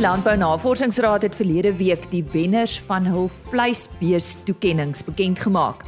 Landbou 0.00 0.32
Navorsingsraad 0.36 1.22
het 1.26 1.34
verlede 1.36 1.74
week 1.76 2.06
die 2.08 2.22
wenners 2.32 2.78
van 2.86 3.04
hul 3.04 3.26
vleisbees 3.28 4.30
toekenninge 4.48 5.04
bekend 5.04 5.42
gemaak. 5.44 5.82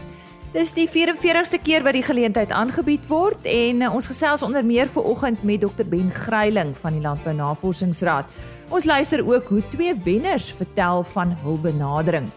Dis 0.52 0.74
die 0.76 0.84
44ste 0.84 1.56
keer 1.64 1.80
wat 1.86 1.96
die 1.96 2.04
geleentheid 2.04 2.52
aangebied 2.52 3.06
word 3.08 3.48
en 3.48 3.80
uh, 3.80 3.88
ons 3.88 4.10
gesels 4.12 4.44
onder 4.44 4.66
meer 4.68 4.90
vanoggend 4.92 5.40
met 5.48 5.64
Dr 5.64 5.88
Ben 5.88 6.12
Gryiling 6.12 6.74
van 6.76 6.98
die 6.98 7.00
Landbou 7.00 7.32
Navorsingsraad. 7.38 8.28
Ons 8.68 8.84
luister 8.84 9.24
ook 9.24 9.48
hoe 9.48 9.64
twee 9.72 9.96
wenners 10.04 10.52
vertel 10.60 11.06
van 11.14 11.32
hul 11.46 11.56
benadering. 11.64 12.28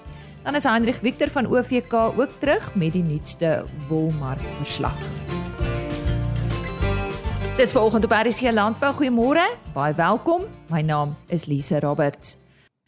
Dan 0.47 0.55
is 0.55 0.63
Hendrik 0.63 1.03
Victor 1.03 1.27
van 1.27 1.51
OVK 1.51 1.93
ook 2.15 2.39
terug 2.39 2.71
met 2.75 2.95
die 2.95 3.03
nuutste 3.03 3.65
wolmark 3.89 4.47
verslag. 4.61 4.95
Dis 7.55 7.71
vanoggend 7.71 8.03
op 8.03 8.11
RC 8.11 8.51
Landbou. 8.51 8.93
Goeiemôre. 8.93 9.43
Baie 9.73 9.93
welkom. 9.95 10.41
My 10.69 10.81
naam 10.81 11.15
is 11.31 11.45
Lise 11.45 11.79
Roberts. 11.79 12.37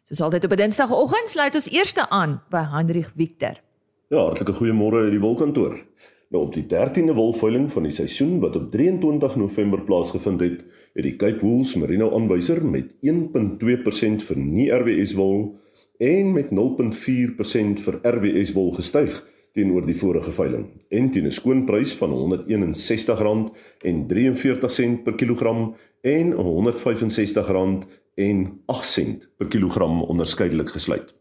Soos 0.04 0.22
altyd 0.22 0.44
op 0.44 0.52
'n 0.52 0.56
Dinsdagoggend 0.56 1.30
sluit 1.30 1.56
ons 1.56 1.70
eerste 1.70 2.10
aan 2.10 2.42
by 2.50 2.64
Hendrik 2.72 3.12
Victor. 3.16 3.62
Ja, 4.08 4.18
hartlike 4.18 4.54
goeiemôre 4.54 4.98
uit 5.08 5.12
die 5.12 5.20
wolkantoor. 5.20 5.86
Nou 6.30 6.44
op 6.44 6.54
die 6.54 6.66
13de 6.66 7.14
wolveiling 7.14 7.72
van 7.72 7.84
die 7.84 7.92
seisoen 7.92 8.40
wat 8.40 8.56
op 8.56 8.72
23 8.72 9.36
November 9.36 9.82
plaasgevind 9.82 10.40
het, 10.40 10.66
het 10.94 11.04
die 11.04 11.16
Cape 11.16 11.40
Wools 11.40 11.76
Merino 11.76 12.16
aanwyser 12.16 12.66
met 12.66 12.96
1.2% 13.02 14.24
vir 14.24 14.38
nie 14.38 14.72
RWS 14.72 15.14
wol 15.14 15.60
en 15.98 16.32
met 16.34 16.48
0.4% 16.52 17.80
vir 17.80 18.00
RWS 18.02 18.52
wol 18.52 18.74
gestyg 18.74 19.24
teenoor 19.58 19.86
die 19.88 19.98
vorige 19.98 20.32
veiling 20.32 20.68
en 20.94 21.10
teen 21.12 21.26
'n 21.26 21.38
skoonprys 21.40 21.94
van 21.98 22.12
R161.43 22.14 25.02
per 25.04 25.16
kilogram 25.16 25.76
en 26.02 26.34
R165.08 26.34 29.28
per 29.38 29.48
kilogram 29.48 30.04
onderskeidelik 30.04 30.70
gesluit. 30.70 31.16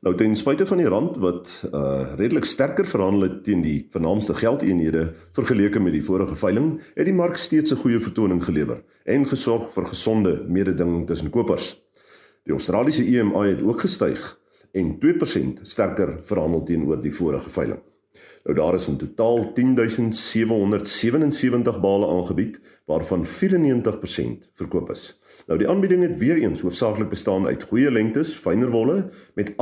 Nou 0.00 0.16
ten 0.16 0.36
spyte 0.36 0.66
van 0.66 0.76
die 0.76 0.88
rand 0.92 1.16
wat 1.16 1.64
uh 1.72 2.14
redelik 2.18 2.44
sterker 2.44 2.86
verhandel 2.86 3.22
het 3.22 3.44
teen 3.44 3.62
die 3.62 3.86
vernaamste 3.90 4.34
geldeenhede 4.34 5.12
vergeleke 5.32 5.80
met 5.80 5.92
die 5.92 6.04
vorige 6.04 6.36
veiling, 6.36 6.80
het 6.94 7.04
die 7.04 7.14
mark 7.14 7.36
steeds 7.36 7.72
'n 7.72 7.76
goeie 7.76 8.00
vertoning 8.00 8.44
gelewer 8.44 8.82
en 9.04 9.28
gesorg 9.28 9.72
vir 9.72 9.86
gesonde 9.86 10.44
mededinging 10.48 11.06
tussen 11.06 11.30
kopers. 11.30 11.82
Die 12.42 12.52
Australiese 12.52 13.04
EMI 13.04 13.48
het 13.48 13.62
ook 13.62 13.80
gestyg 13.80 14.40
en 14.76 14.98
2% 15.00 15.62
sterker 15.62 16.18
verhandel 16.22 16.62
teenoor 16.68 17.00
die 17.00 17.14
vorige 17.14 17.50
veiling. 17.50 17.80
Nou 18.46 18.54
daar 18.58 18.74
is 18.78 18.88
in 18.88 18.96
totaal 18.96 19.52
10777 19.54 21.80
bale 21.82 22.06
aangebied 22.06 22.60
waarvan 22.86 23.26
94% 23.26 23.28
verkoop 24.52 24.90
is. 24.90 25.18
Nou 25.46 25.58
die 25.58 25.68
aanbieding 25.68 26.02
het 26.02 26.18
weer 26.20 26.36
eens 26.36 26.60
hoofsaaklik 26.62 27.08
bestaan 27.10 27.46
uit 27.46 27.62
goeie 27.62 27.90
lengtes, 27.90 28.34
fyner 28.34 28.70
wolle 28.70 29.10
met 29.34 29.50
48% 29.50 29.54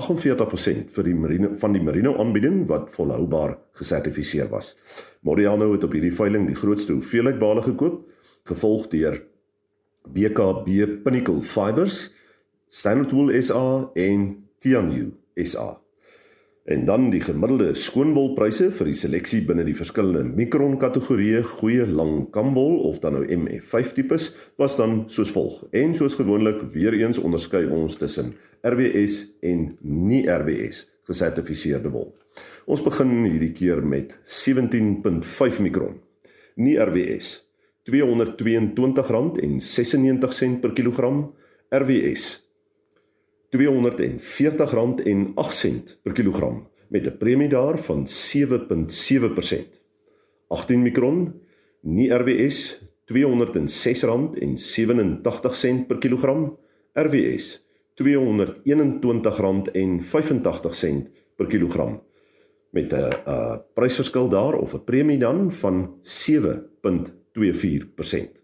vir 0.92 1.04
die 1.08 1.14
merino 1.16 1.48
van 1.56 1.72
die 1.72 1.82
merino 1.82 2.16
aanbieding 2.20 2.66
wat 2.68 2.90
volhoubaar 2.92 3.58
gesertifiseer 3.80 4.48
was. 4.52 4.76
Modiano 5.24 5.72
het 5.72 5.84
op 5.84 5.92
hierdie 5.96 6.14
veiling 6.14 6.46
die 6.46 6.60
grootste 6.60 6.92
hoeveelheid 6.92 7.38
bale 7.40 7.62
gekoop, 7.64 8.04
gevolg 8.44 8.92
deur 8.92 9.22
BKB 10.04 11.00
Pinnacle 11.02 11.40
Fibers, 11.40 12.12
Standard 12.68 13.16
Wool 13.16 13.32
SA 13.40 13.88
en 13.94 14.43
Tianyu 14.64 15.12
SA. 15.36 15.76
En 16.64 16.88
dan 16.88 17.10
die 17.12 17.20
gemiddelde 17.20 17.74
skoonwolpryse 17.76 18.70
vir 18.72 18.88
die 18.88 18.96
seleksie 18.96 19.44
binne 19.44 19.60
die 19.66 19.74
verskillende 19.76 20.22
mikron 20.24 20.78
kategorieë 20.80 21.42
goeie 21.58 21.84
lang 21.84 22.32
kamwol 22.32 22.80
of 22.88 22.96
dan 23.02 23.12
nou 23.18 23.26
MF5 23.28 23.92
tipes 23.98 24.30
was 24.56 24.76
dan 24.80 25.04
soos 25.12 25.28
volg. 25.36 25.68
En 25.76 25.92
soos 25.92 26.16
gewoonlik 26.16 26.64
weer 26.72 26.96
eens 26.96 27.20
onderskei 27.20 27.68
ons 27.68 28.00
tussen 28.00 28.32
RWS 28.64 29.44
en 29.44 29.76
nie 29.84 30.24
RWS 30.24 30.88
gesertifiseerde 31.10 31.92
wol. 31.92 32.16
Ons 32.64 32.80
begin 32.86 33.26
hierdie 33.28 33.52
keer 33.52 33.84
met 33.84 34.16
17.5 34.24 35.60
mikron. 35.60 36.00
Nie 36.56 36.80
RWS 36.80 37.44
R222.96 37.92 40.64
per 40.64 40.72
kilogram. 40.72 41.36
RWS 41.68 42.43
R240.08 43.54 46.02
per 46.02 46.12
kilogram 46.12 46.68
met 46.88 47.06
'n 47.06 47.16
premie 47.16 47.48
daar 47.48 47.78
van 47.78 48.06
7.7%. 48.06 49.82
18 50.48 50.82
mikron 50.82 51.40
nie 51.80 52.14
RWS 52.14 52.80
R206.87 53.12 55.86
per 55.86 55.98
kilogram 55.98 56.58
RWS 56.92 57.64
R221.85 57.94 57.98
per 61.36 61.46
kilogram 61.46 62.02
met 62.70 62.92
'n 62.92 63.12
uh, 63.28 63.56
prysverskil 63.74 64.28
daar 64.28 64.54
of 64.54 64.74
'n 64.74 64.84
premie 64.84 65.18
dan 65.18 65.50
van 65.50 65.96
7.24%. 66.00 68.42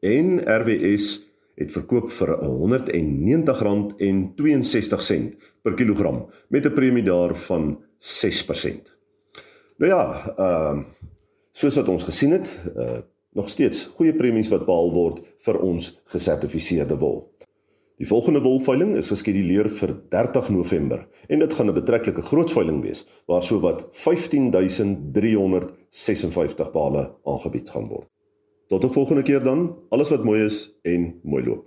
en 0.00 0.42
RWS 0.42 1.27
het 1.58 1.72
verkoop 1.74 2.06
vir 2.10 2.38
R190.62 2.38 2.42
per 5.62 5.74
kilogram 5.74 6.26
met 6.48 6.66
'n 6.66 6.72
premie 6.72 7.02
daarvan 7.02 7.78
6%. 7.98 8.96
Nou 9.76 9.92
ja, 9.92 10.34
ehm 10.36 10.78
uh, 10.78 10.84
soos 11.52 11.74
wat 11.74 11.88
ons 11.88 12.02
gesien 12.02 12.30
het, 12.30 12.60
uh 12.76 12.96
nog 13.32 13.48
steeds 13.48 13.84
goeie 13.94 14.14
premies 14.14 14.48
wat 14.48 14.66
behaal 14.66 14.92
word 14.92 15.20
vir 15.44 15.60
ons 15.62 16.00
gesertifiseerde 16.04 16.98
wol. 16.98 17.36
Die 17.98 18.06
volgende 18.06 18.40
wolveiling 18.40 18.96
is 18.96 19.08
geskeduleer 19.10 19.68
vir 19.74 20.02
30 20.10 20.48
November 20.54 21.08
en 21.28 21.38
dit 21.38 21.54
gaan 21.54 21.70
'n 21.70 21.74
betreklike 21.74 22.22
groot 22.22 22.50
veiling 22.50 22.82
wees 22.82 23.06
waar 23.26 23.42
sowat 23.42 23.86
15356 23.90 26.72
bale 26.72 27.14
aangebied 27.24 27.70
gaan 27.70 27.88
word. 27.88 28.17
Tot 28.68 28.84
'n 28.84 28.92
volgende 28.92 29.22
keer 29.22 29.42
dan. 29.42 29.78
Alles 29.88 30.08
wat 30.08 30.24
mooi 30.24 30.44
is 30.44 30.70
en 30.82 31.20
mooi 31.22 31.44
loop. 31.44 31.66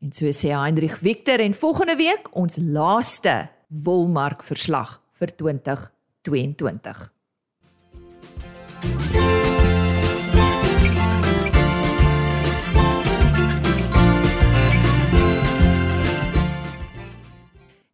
En 0.00 0.12
so 0.12 0.26
sê 0.26 0.48
Hendrik 0.50 0.96
Victor 0.96 1.38
en 1.38 1.54
volgende 1.54 1.96
week 1.96 2.28
ons 2.30 2.56
laaste 2.56 3.48
wolmark 3.68 4.42
verslag 4.42 5.02
vir 5.10 5.36
2022. 5.36 7.12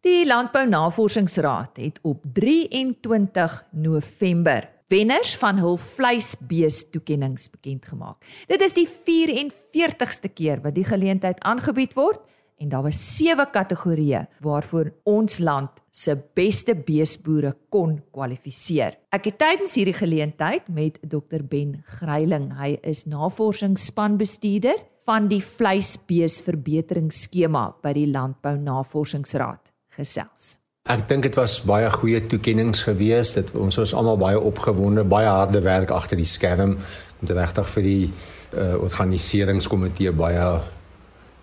Die 0.01 0.27
Landbou 0.27 0.69
Navorsingsraad 0.69 1.77
het 1.77 1.99
op 2.03 2.25
23 2.33 3.65
November 3.71 4.78
wenners 4.89 5.37
van 5.37 5.59
hul 5.61 5.77
vleisbees 5.77 6.91
toekenninge 6.93 7.49
bekend 7.53 7.85
gemaak. 7.91 8.25
Dit 8.49 8.63
is 8.65 8.73
die 8.77 8.89
44ste 8.89 10.29
keer 10.33 10.61
wat 10.65 10.75
die 10.79 10.87
geleentheid 10.89 11.41
aangebied 11.45 11.93
word 11.99 12.21
en 12.59 12.69
daar 12.73 12.83
was 12.83 12.99
sewe 13.17 13.47
kategorieë 13.53 14.27
waarvoor 14.43 14.93
ons 15.07 15.39
land 15.39 15.71
se 15.95 16.17
beste 16.35 16.75
beesboere 16.75 17.57
kon 17.71 18.03
kwalifiseer. 18.11 18.99
Ek 19.15 19.25
het 19.31 19.39
tydens 19.39 19.75
hierdie 19.79 19.95
geleentheid 19.95 20.69
met 20.69 20.99
Dr 21.03 21.43
Ben 21.47 21.85
Gryiling, 21.99 22.59
hy 22.59 22.79
is 22.83 23.05
navorsingsspanbestuurder 23.07 24.75
van 25.07 25.29
die 25.31 25.43
vleisbeesverbeteringsskema 25.45 27.75
by 27.85 27.93
die 27.97 28.07
Landbou 28.11 28.57
Navorsingsraad 28.61 29.73
gesels. 29.97 30.59
Ek 30.89 31.05
dink 31.09 31.27
dit 31.27 31.37
was 31.37 31.59
baie 31.69 31.91
goeie 31.93 32.23
toekenninge 32.27 32.81
geweest. 32.87 33.37
Dit 33.37 33.53
ons 33.61 33.77
was 33.77 33.93
almal 33.93 34.17
baie 34.21 34.41
opgewonde, 34.41 35.05
baie 35.05 35.29
harde 35.29 35.61
werk 35.61 35.93
agter 35.93 36.17
die 36.17 36.29
skerm. 36.29 36.79
Moet 37.21 37.35
regtig 37.37 37.69
vir 37.75 37.85
die 37.85 38.05
uh, 38.09 38.75
organiseringskomitee 38.81 40.15
baie 40.17 40.49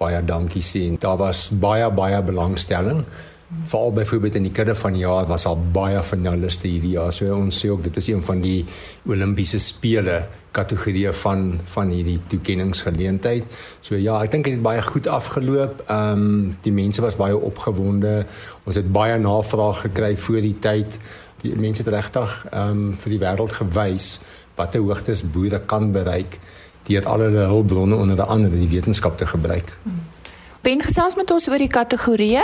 baie 0.02 0.24
dankie 0.26 0.64
sê. 0.66 0.88
Daar 1.00 1.20
was 1.22 1.48
baie 1.54 1.86
baie 1.94 2.24
belangstelling 2.26 3.06
Veral 3.46 3.94
byvoorbeeld 3.94 4.36
in 4.36 4.48
die 4.48 4.52
kudde 4.52 4.76
van 4.76 4.94
die 4.94 5.04
jaar 5.04 5.28
was 5.30 5.46
al 5.46 5.60
baie 5.72 6.02
finaliste 6.04 6.68
hierdie 6.68 6.96
jaar. 6.96 7.14
So 7.14 7.30
ons 7.36 7.60
sê 7.62 7.70
ook 7.70 7.84
dit 7.86 7.98
is 8.02 8.08
een 8.08 8.24
van 8.26 8.42
die 8.42 8.66
Olimpiese 9.06 9.60
spele 9.62 10.24
kategorie 10.56 11.12
van 11.12 11.60
van 11.74 11.92
hierdie 11.94 12.18
toekenningsgeleentheid. 12.32 13.44
So 13.86 14.00
ja, 14.02 14.18
ek 14.24 14.32
dink 14.34 14.50
dit 14.50 14.58
het 14.58 14.66
baie 14.66 14.82
goed 14.82 15.08
afgeloop. 15.08 15.84
Ehm 15.86 16.26
um, 16.26 16.58
die 16.66 16.74
mense 16.74 17.06
was 17.06 17.20
baie 17.22 17.38
opgewonde. 17.38 18.26
Ons 18.64 18.82
het 18.82 18.92
baie 18.92 19.20
navraag 19.22 19.86
gekry 19.86 20.16
voor 20.18 20.42
die 20.42 20.58
tyd. 20.60 21.00
Die 21.44 21.54
mense 21.56 21.84
het 21.84 21.94
regtig 21.94 22.34
ehm 22.50 22.70
um, 22.70 22.98
vir 22.98 23.18
die 23.18 23.22
wêreld 23.22 23.54
gewys 23.62 24.20
watter 24.56 24.82
hoogtes 24.82 25.22
boere 25.22 25.60
kan 25.68 25.92
bereik 25.92 26.40
deur 26.88 27.06
al 27.06 27.20
hulle 27.20 27.48
hulpbronne 27.50 27.96
onder 27.96 28.22
andere 28.24 28.58
die 28.58 28.70
wetenskap 28.70 29.18
te 29.18 29.26
gebruik. 29.26 29.78
Ben 30.62 30.82
gesels 30.82 31.16
met 31.16 31.32
ons 31.32 31.50
oor 31.50 31.62
die 31.62 31.70
kategorieë. 31.70 32.44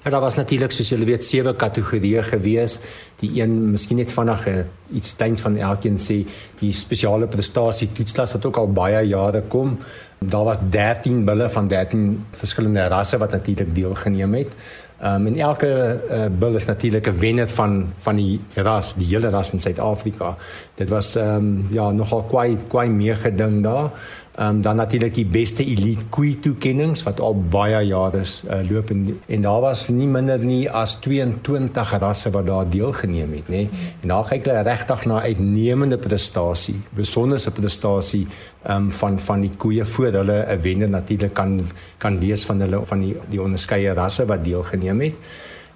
Ja, 0.00 0.10
daar 0.10 0.20
was 0.20 0.34
natuurlik 0.34 0.72
soos 0.72 0.88
julle 0.88 1.04
weet 1.04 1.24
sewe 1.28 1.52
kategorieë 1.60 2.22
gewees. 2.24 2.78
Die 3.20 3.28
een 3.36 3.50
miskien 3.74 3.98
net 4.00 4.14
vinnig 4.16 4.46
uh, 4.48 4.62
iets 4.96 5.10
steins 5.12 5.42
van 5.44 5.58
elkeen 5.60 5.98
sê 6.00 6.22
die 6.62 6.70
spesiale 6.72 7.28
prestasie 7.28 7.90
toetslas 7.92 8.32
wat 8.32 8.46
ook 8.48 8.62
al 8.62 8.72
baie 8.72 9.02
jare 9.10 9.42
kom. 9.52 9.74
Daar 10.18 10.46
was 10.48 10.62
13 10.72 11.20
bulle 11.28 11.50
van 11.52 11.68
13 11.68 12.06
verskillende 12.32 12.86
rasse 12.88 13.20
wat 13.20 13.36
natuurlik 13.36 13.74
deelgeneem 13.76 14.38
het. 14.40 14.56
Um, 15.02 15.26
en 15.26 15.36
elke 15.38 16.00
uh, 16.10 16.26
bil 16.38 16.56
is 16.56 16.64
natuurlik 16.64 17.06
'n 17.08 17.18
wenner 17.18 17.48
van 17.48 17.92
van 17.98 18.16
die 18.16 18.40
ras, 18.54 18.94
die 18.94 19.06
hele 19.06 19.30
ras 19.30 19.52
in 19.52 19.60
Suid-Afrika. 19.60 20.36
Dit 20.74 20.88
was 20.88 21.16
ehm 21.16 21.36
um, 21.36 21.66
ja 21.70 21.90
nogal 21.90 22.24
kwai 22.24 22.56
kwai 22.68 22.88
meer 22.88 23.16
geding 23.16 23.62
daar. 23.62 23.90
Ehm 24.34 24.48
um, 24.48 24.62
dan 24.62 24.76
natuurlik 24.76 25.14
die 25.14 25.26
beste 25.26 25.64
elite 25.64 26.04
koei 26.08 26.38
toekennings 26.40 27.02
wat 27.02 27.20
al 27.20 27.34
baie 27.34 27.86
jare 27.86 28.20
uh, 28.20 28.70
loop 28.70 28.90
en, 28.90 29.20
en 29.26 29.40
daar 29.40 29.60
was 29.60 29.88
nie 29.88 30.06
minder 30.06 30.38
nie 30.38 30.70
as 30.70 30.98
22 31.00 31.98
rasse 31.98 32.30
wat 32.30 32.46
daar 32.46 32.68
deelgeneem 32.70 33.32
het, 33.32 33.48
nê. 33.48 33.68
En 34.02 34.08
daar 34.08 34.24
kyk 34.28 34.44
hulle 34.44 34.62
regtig 34.62 35.04
na 35.04 35.22
uitnemende 35.22 35.98
prestasie, 35.98 36.76
besonderse 36.90 37.50
prestasie 37.50 38.26
ehm 38.62 38.76
um, 38.76 38.90
van 38.90 39.20
van 39.20 39.40
die 39.40 39.52
koeie 39.56 39.84
voor 39.84 40.12
hulle 40.12 40.44
'n 40.46 40.60
wenner 40.62 40.90
natuurlik 40.90 41.34
kan 41.34 41.60
kan 41.98 42.20
wees 42.20 42.44
van 42.44 42.60
hulle 42.60 42.84
van 42.84 43.00
die 43.00 43.16
die 43.28 43.42
onderskeie 43.42 43.94
rasse 43.94 44.26
wat 44.26 44.44
deelgeneem 44.44 44.89
het. 44.98 45.14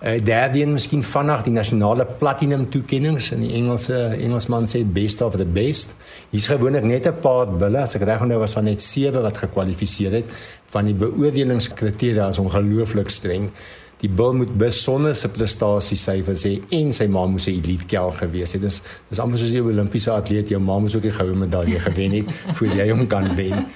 Uh, 0.05 0.25
derde 0.25 0.61
een 0.61 0.73
miskien 0.73 1.03
vanaand 1.03 1.45
die 1.45 1.53
nasionale 1.53 2.05
platinum 2.19 2.67
toekennings 2.69 3.31
in 3.33 3.41
die 3.41 3.55
Engelse 3.57 3.97
Engelsman 4.19 4.67
sê 4.69 4.83
best 4.85 5.23
of 5.25 5.39
the 5.41 5.47
best. 5.47 5.95
Hier's 6.31 6.47
gewoonlik 6.51 6.85
net 6.85 7.07
'n 7.07 7.21
paar 7.21 7.49
bulle 7.49 7.79
as 7.79 7.95
ek 7.95 8.03
reg 8.03 8.21
onthou 8.21 8.39
was 8.39 8.55
daar 8.55 8.65
net 8.65 8.83
7 8.83 9.23
wat 9.23 9.39
gekwalifiseer 9.39 10.13
het 10.13 10.33
van 10.67 10.85
die 10.85 10.95
beoordelingskriteria 10.95 12.29
is 12.29 12.39
ongelooflik 12.39 13.09
streng. 13.09 13.51
Die 14.01 14.11
bil 14.11 14.35
moet 14.35 14.59
besonderse 14.59 15.29
prestasiesyfers 15.29 16.45
hê 16.45 16.61
en 16.69 16.93
sy 16.93 17.07
ma 17.07 17.27
moes 17.27 17.47
'n 17.49 17.57
elite 17.57 17.87
kel 17.87 18.11
gewees 18.13 18.53
het. 18.53 18.61
Dis 18.61 18.83
dis 19.09 19.19
amper 19.19 19.39
soos 19.39 19.53
'n 19.53 19.65
Olimpiese 19.65 20.11
atleet, 20.11 20.49
jou 20.49 20.61
ma 20.61 20.79
moes 20.79 20.97
ook 20.97 21.05
'n 21.05 21.11
goue 21.11 21.35
medalje 21.35 21.81
gewen 21.81 22.11
het 22.11 22.29
voor 22.57 22.69
jy 22.69 22.91
hom 22.91 23.07
kan 23.07 23.35
wen. 23.35 23.67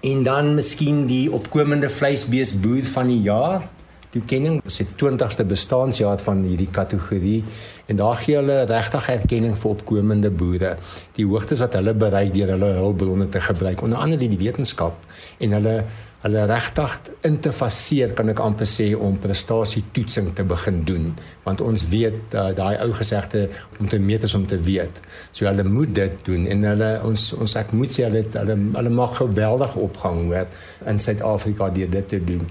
En 0.00 0.22
dan 0.22 0.54
miskien 0.54 1.06
die 1.06 1.30
opkomende 1.32 1.90
vleisbees 1.90 2.60
boer 2.60 2.82
van 2.82 3.06
die 3.06 3.20
jaar 3.20 3.62
toekenning. 4.14 4.60
Dit 4.62 4.72
is 4.72 4.80
die 4.82 4.88
20ste 5.02 5.46
bestaanjaar 5.50 6.22
van 6.24 6.42
hierdie 6.46 6.70
kategorie 6.70 7.42
en 7.90 8.00
daar 8.00 8.16
gee 8.22 8.38
hulle 8.38 8.62
regtig 8.70 9.10
erkenning 9.18 9.58
vir 9.60 9.74
opkomende 9.74 10.30
boere. 10.30 10.74
Die 11.18 11.26
hoogtes 11.28 11.62
wat 11.64 11.76
hulle 11.78 11.94
bereik 11.98 12.32
deur 12.34 12.54
hulle 12.54 12.72
hulpbronne 12.78 13.28
te 13.28 13.42
gebruik, 13.44 13.82
onder 13.84 14.00
andere 14.00 14.30
die 14.30 14.40
wetenskap 14.40 14.98
en 15.44 15.56
hulle 15.58 15.78
hulle 16.24 16.46
regtig 16.48 16.92
in 17.28 17.34
te 17.44 17.50
faseer 17.52 18.14
kan 18.16 18.32
ek 18.32 18.40
amper 18.40 18.68
sê 18.68 18.86
om 18.96 19.18
prestasie 19.20 19.82
toetsing 19.92 20.30
te 20.36 20.44
begin 20.48 20.78
doen 20.88 21.10
want 21.44 21.60
ons 21.60 21.82
weet 21.92 22.32
uh, 22.32 22.46
daai 22.56 22.78
ou 22.80 22.94
gesegde 22.96 23.42
om 23.76 23.90
te 23.92 23.98
meet 24.00 24.24
is 24.24 24.32
om 24.38 24.46
te 24.48 24.56
weet. 24.56 25.02
So 25.36 25.44
hulle 25.44 25.66
moet 25.68 25.92
dit 25.98 26.16
doen 26.24 26.46
en 26.54 26.64
hulle 26.70 26.88
ons 27.04 27.26
ons 27.36 27.56
ek 27.60 27.74
moet 27.76 27.92
sê 27.92 28.06
hulle 28.06 28.24
hulle 28.38 28.56
hulle 28.78 28.94
mag 28.96 29.18
geweldig 29.20 29.76
opgang 29.84 30.22
hoor 30.30 30.48
in 30.88 31.02
Suid-Afrika 31.04 31.68
deur 31.76 31.92
dit 31.92 32.08
te 32.14 32.22
doen. 32.24 32.48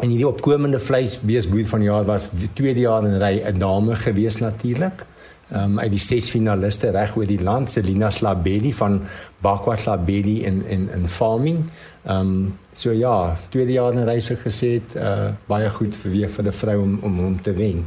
En 0.00 0.08
hierdie 0.08 0.28
opkomende 0.28 0.78
vleisbeesboer 0.80 1.66
van 1.68 1.82
die 1.82 1.88
jaar 1.90 2.06
was 2.08 2.30
tweede 2.56 2.80
jaar 2.86 3.04
in 3.04 3.18
ry 3.20 3.42
'n 3.44 3.58
dame 3.58 3.96
gewees 3.96 4.38
natuurlik. 4.40 5.04
Ehm 5.50 5.72
um, 5.72 5.78
uit 5.78 5.90
die 5.90 6.00
ses 6.00 6.30
finaliste 6.30 6.90
reg 6.90 7.16
oor 7.16 7.26
die 7.26 7.42
land, 7.42 7.70
Selina 7.70 8.10
Slabedi 8.10 8.72
van 8.72 9.02
Bakwa 9.42 9.76
Slabedi 9.76 10.44
in 10.44 10.64
in 10.66 10.88
in 10.94 11.08
farming. 11.08 11.64
Ehm 12.04 12.20
um, 12.20 12.58
so 12.72 12.92
ja, 12.92 13.36
tweede 13.50 13.72
jaar 13.72 13.92
in 13.92 14.08
ry 14.08 14.20
se 14.20 14.36
gesê 14.36 14.72
het 14.72 14.96
uh, 14.96 15.34
baie 15.46 15.70
goed 15.70 15.96
vir 15.96 16.10
weer 16.10 16.30
vir 16.30 16.44
'n 16.44 16.52
vrou 16.52 16.82
om 16.82 16.98
om 17.02 17.18
hom 17.18 17.40
te 17.40 17.52
wen. 17.52 17.86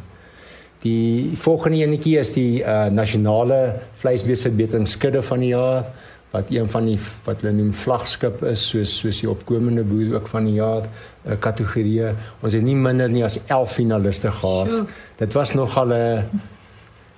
Die 0.83 1.37
volgende 1.37 1.77
enetjie 1.77 2.17
is 2.17 2.33
die 2.33 2.61
uh, 2.61 2.85
nasionale 2.91 3.79
vleisbeesverbeteringsskudde 3.93 5.21
van 5.23 5.39
die 5.39 5.53
jaar 5.55 5.87
wat 6.33 6.49
een 6.49 6.69
van 6.69 6.87
die 6.89 6.97
wat 7.27 7.43
hulle 7.43 7.53
noem 7.53 7.73
vlaggenskap 7.77 8.41
is 8.49 8.63
soos 8.71 8.95
soos 9.03 9.19
die 9.21 9.29
opkomende 9.29 9.83
boer 9.85 10.15
ook 10.15 10.27
van 10.31 10.47
die 10.49 10.55
jaar 10.57 10.87
uh, 10.87 11.35
kategorie. 11.39 12.09
Ons 12.41 12.57
het 12.57 12.65
nie 12.65 12.75
minder 12.75 13.09
nie 13.09 13.21
as 13.25 13.37
11 13.45 13.77
finaliste 13.77 14.31
gehad. 14.33 14.71
Sure. 14.71 14.85
Dit 15.21 15.37
was 15.37 15.53
nogal 15.53 15.93
'n 15.93 16.41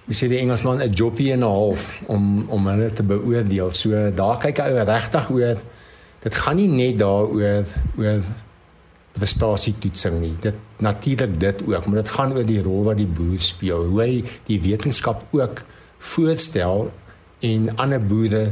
hoe 0.05 0.13
sê 0.13 0.27
die 0.27 0.37
Engelsman 0.37 0.83
'n 0.83 0.91
joppie 0.91 1.31
en 1.31 1.39
'n 1.39 1.47
half 1.47 2.01
om 2.07 2.49
om 2.49 2.67
hulle 2.67 2.91
te 2.93 3.03
beoordeel. 3.03 3.71
So 3.71 4.11
daar 4.11 4.37
kyk 4.37 4.57
hy 4.57 4.83
regtig 4.83 5.29
oor 5.29 5.57
dit 6.19 6.35
gaan 6.35 6.55
nie 6.55 6.67
net 6.67 6.99
daaroor 6.99 7.65
oor 7.97 8.21
prestasie 9.13 9.75
toetsing 9.79 10.19
nie. 10.19 10.35
Dit 10.39 10.55
natuurlik 10.77 11.39
dit 11.39 11.63
ook, 11.67 11.85
maar 11.85 11.95
dit 12.03 12.09
gaan 12.09 12.33
oor 12.33 12.45
die 12.45 12.61
rol 12.61 12.83
wat 12.83 12.97
die 12.97 13.07
boer 13.07 13.39
speel. 13.39 13.85
Hoe 13.85 14.01
hy 14.01 14.23
die 14.43 14.61
wetenskap 14.61 15.23
ook 15.31 15.63
voorstel 15.97 16.91
en 17.39 17.69
ander 17.77 18.05
boere 18.05 18.51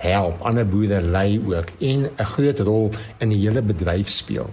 help, 0.00 0.40
ander 0.40 0.66
boere 0.66 1.00
lei 1.02 1.40
ook 1.44 1.76
en 1.78 2.10
'n 2.16 2.24
groot 2.34 2.58
rol 2.58 2.90
in 3.18 3.28
die 3.28 3.38
hele 3.38 3.62
bedryf 3.62 4.08
speel. 4.08 4.50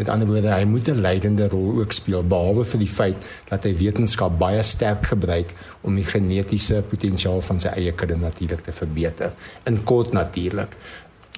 Met 0.00 0.08
ander 0.08 0.26
woorde, 0.26 0.48
hy 0.48 0.64
moet 0.64 0.88
'n 0.88 1.00
leidende 1.00 1.48
rol 1.48 1.80
ook 1.80 1.92
speel 1.92 2.22
behalwe 2.24 2.64
vir 2.64 2.78
die 2.78 2.88
feit 2.88 3.26
dat 3.48 3.64
hy 3.64 3.76
wetenskap 3.76 4.38
baie 4.38 4.62
sterk 4.62 5.06
gebruik 5.06 5.52
om 5.80 5.94
die 5.94 6.04
genetiese 6.04 6.82
potensiaal 6.88 7.40
van 7.40 7.60
sy 7.60 7.68
eie 7.68 7.92
kudde 7.92 8.16
natuurlik 8.16 8.60
te 8.60 8.72
verbeter. 8.72 9.32
In 9.64 9.84
kort 9.84 10.12
natuurlik. 10.12 10.76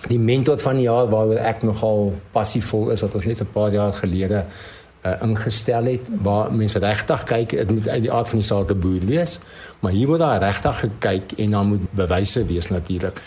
Die 0.09 0.19
mentor 0.19 0.59
van 0.59 0.77
die 0.77 0.85
jaar 0.85 1.09
waaroor 1.09 1.43
ek 1.43 1.63
nogal 1.63 2.15
passievol 2.33 2.91
is 2.91 3.01
wat 3.01 3.15
ons 3.15 3.25
net 3.25 3.41
'n 3.41 3.53
paar 3.53 3.73
jaar 3.73 3.93
gelede 3.93 4.45
uh, 5.07 5.23
ingestel 5.23 5.85
het 5.85 6.09
waar 6.23 6.53
mense 6.55 6.79
regtig 6.79 7.25
kyk 7.25 7.51
dit 7.51 7.71
moet 7.71 7.89
uit 7.89 8.03
die 8.03 8.13
aard 8.13 8.29
van 8.29 8.39
die 8.39 8.47
saak 8.47 8.81
boer 8.81 9.07
wees 9.07 9.39
maar 9.81 9.93
hier 9.93 10.07
word 10.07 10.23
daar 10.23 10.43
regtig 10.43 10.79
gekyk 10.79 11.33
en 11.33 11.51
dan 11.51 11.67
moet 11.67 11.93
bewyse 11.99 12.45
wees 12.47 12.69
natuurlik 12.69 13.23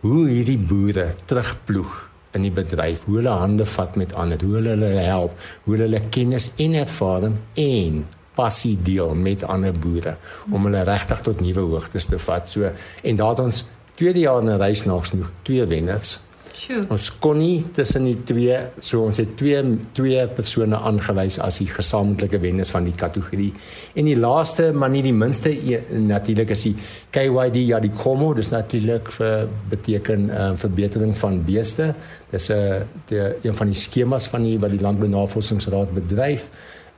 hoe 0.00 0.28
hierdie 0.28 0.58
boere 0.58 1.10
terugploeg 1.24 1.96
in 2.32 2.46
die 2.46 2.54
bedryf 2.54 3.04
hoe 3.04 3.16
hulle 3.18 3.34
hande 3.42 3.66
vat 3.66 3.98
met 4.00 4.14
ander 4.14 4.40
hoe 4.44 4.54
hulle 4.58 4.76
hulle 4.76 5.04
help 5.04 5.50
hoe 5.66 5.76
hulle 5.76 6.00
kennis 6.14 6.52
en 6.56 6.78
ervaring 6.84 7.36
en 7.54 8.04
passie 8.38 8.76
deel 8.82 9.14
met 9.14 9.44
ander 9.44 9.74
boere 9.76 10.16
om 10.50 10.64
hulle 10.68 10.86
regtig 10.88 11.20
tot 11.26 11.42
nuwe 11.44 11.66
hoogtes 11.74 12.08
te 12.08 12.18
vat. 12.18 12.48
So 12.50 12.70
en 13.02 13.20
daar 13.20 13.34
het 13.34 13.44
ons 13.44 13.64
tweede 13.98 14.24
jaar 14.24 14.40
in 14.40 14.48
'n 14.48 14.58
reis 14.58 14.84
nags 14.84 15.12
nog 15.12 15.30
twee 15.42 15.66
wenners 15.66 16.20
Sure. 16.60 16.82
Ons 16.92 17.06
kon 17.22 17.38
nie 17.40 17.62
tussen 17.72 18.04
die 18.04 18.18
twee 18.28 18.56
so 18.84 19.06
ons 19.06 19.16
het 19.20 19.30
twee 19.40 19.60
twee 19.96 20.24
persone 20.36 20.76
aangewys 20.76 21.38
as 21.40 21.56
die 21.62 21.68
gesamentlike 21.70 22.40
wenners 22.42 22.72
van 22.74 22.84
die 22.84 22.92
kategorie. 22.96 23.48
En 23.96 24.10
die 24.10 24.18
laaste 24.18 24.66
maar 24.76 24.92
nie 24.92 25.00
die 25.06 25.14
minste 25.16 25.54
e, 25.54 25.78
natuurlik 26.04 26.52
is 26.52 26.66
die 26.68 26.74
KYD 27.16 27.56
ja 27.62 27.80
die 27.80 27.92
Como, 28.02 28.34
dis 28.36 28.52
natuurlik 28.52 29.08
vir 29.16 29.48
beteken 29.72 30.28
uh, 30.28 30.50
verbetering 30.60 31.16
van 31.22 31.40
beeste. 31.48 31.94
Dis 32.34 32.50
'n 32.50 32.60
uh, 32.60 32.84
die 33.08 33.48
een 33.48 33.56
van 33.56 33.72
die 33.72 33.80
skemas 33.86 34.28
van 34.28 34.44
die 34.44 34.58
wat 34.60 34.76
die 34.76 34.84
Landbounavorsingsraad 34.84 35.96
bedryf. 35.96 36.50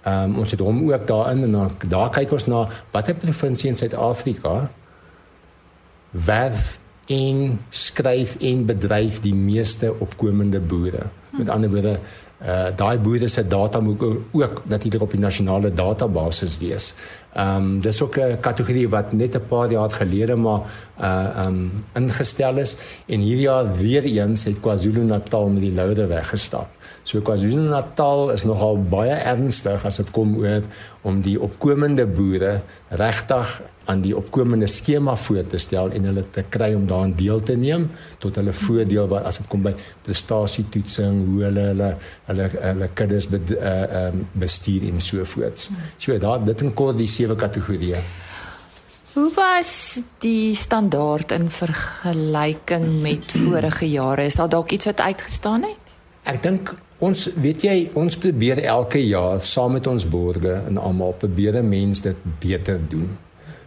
Um, 0.02 0.38
ons 0.42 0.50
het 0.50 0.60
hom 0.60 0.90
ook 0.90 1.06
daarin 1.06 1.42
en 1.46 1.52
dan 1.52 1.70
daar 1.88 2.10
kyk 2.10 2.32
ons 2.32 2.46
na 2.50 2.66
watter 2.90 3.14
provinsie 3.14 3.70
in 3.70 3.76
Suid-Afrika 3.76 4.70
werf 6.10 6.81
en 7.06 7.60
skryf 7.70 8.36
en 8.40 8.66
bedryf 8.66 9.20
die 9.20 9.34
meeste 9.34 9.94
opkomende 9.98 10.60
boere. 10.60 11.08
Met 11.30 11.48
ander 11.48 11.70
woorde, 11.70 11.98
uh 12.42 12.68
daai 12.76 12.98
boere 12.98 13.28
se 13.28 13.46
data 13.46 13.80
moet 13.80 14.02
ook 14.02 14.62
natuurlik 14.64 15.02
op 15.02 15.10
die 15.10 15.20
nasionale 15.20 15.72
database 15.72 16.46
wees. 16.58 16.94
Ehm 17.32 17.56
um, 17.56 17.80
dis 17.80 18.02
ook 18.02 18.16
'n 18.16 18.40
kategorie 18.40 18.88
wat 18.88 19.12
net 19.12 19.34
'n 19.34 19.46
paar 19.48 19.70
jaar 19.70 19.90
gelede 19.90 20.36
maar 20.36 20.60
uh 21.00 21.28
ehm 21.36 21.46
um, 21.46 21.84
ingestel 21.92 22.58
is 22.58 22.76
en 23.06 23.20
hierdie 23.20 23.48
jaar 23.48 23.76
weer 23.76 24.04
eens 24.04 24.44
het 24.44 24.60
KwaZulu-Natal 24.60 25.48
met 25.48 25.60
die 25.60 25.72
loude 25.72 26.06
weggestap. 26.06 26.68
So 27.02 27.20
KwaZulu-Natal 27.20 28.30
is 28.30 28.44
nogal 28.44 28.82
baie 28.82 29.14
ernstig 29.14 29.84
as 29.84 29.96
dit 29.96 30.10
kom 30.10 30.36
oor 30.36 30.62
om 31.00 31.20
die 31.20 31.40
opkomende 31.40 32.06
boere 32.06 32.60
regtig 32.88 33.62
aan 33.84 34.02
die 34.02 34.12
opkomende 34.16 34.66
skema 34.70 35.16
voor 35.16 35.46
te 35.46 35.58
stel 35.58 35.90
en 35.90 36.04
hulle 36.06 36.22
te 36.30 36.44
kry 36.54 36.70
om 36.76 36.84
daarin 36.86 37.14
deel 37.18 37.40
te 37.42 37.56
neem 37.58 37.88
tot 38.22 38.36
hulle 38.38 38.54
voordeel 38.54 39.08
wat 39.10 39.26
as 39.26 39.40
dit 39.40 39.48
kom 39.50 39.64
by 39.66 39.72
prestasietoetsing, 40.06 41.18
hoe 41.26 41.42
hulle 41.48 41.64
hulle 41.72 41.88
hulle 42.28 42.48
hulle 42.52 42.88
kuddes 42.98 43.26
be, 43.32 43.40
uh, 43.56 43.72
um, 44.04 44.22
bestuur 44.38 44.86
en 44.90 45.02
so 45.02 45.26
voort. 45.34 45.66
So 45.98 46.18
daar 46.22 46.44
dit 46.46 46.62
in 46.62 46.74
kort 46.78 47.00
die 47.00 47.10
sewe 47.22 47.38
kategorieë. 47.38 48.02
Hoe 49.12 49.28
was 49.36 50.00
die 50.24 50.54
standaard 50.56 51.34
in 51.36 51.50
vergelyking 51.52 52.86
met 53.02 53.34
vorige 53.44 53.88
jare? 53.90 54.24
Is 54.24 54.38
daar 54.40 54.48
dalk 54.48 54.70
iets 54.70 54.88
wat 54.88 55.00
uitgestaan 55.00 55.66
het? 55.68 55.92
Ek 56.24 56.40
dink 56.42 56.72
ons 57.02 57.26
weet 57.34 57.66
jy 57.66 57.74
ons 57.98 58.16
probeer 58.16 58.62
elke 58.62 59.02
jaar 59.02 59.42
saam 59.44 59.76
met 59.76 59.86
ons 59.90 60.06
borgers 60.08 60.68
en 60.70 60.78
almal 60.80 61.12
probeer 61.20 61.58
mense 61.64 62.06
dit 62.06 62.24
beter 62.40 62.80
doen. 62.88 63.10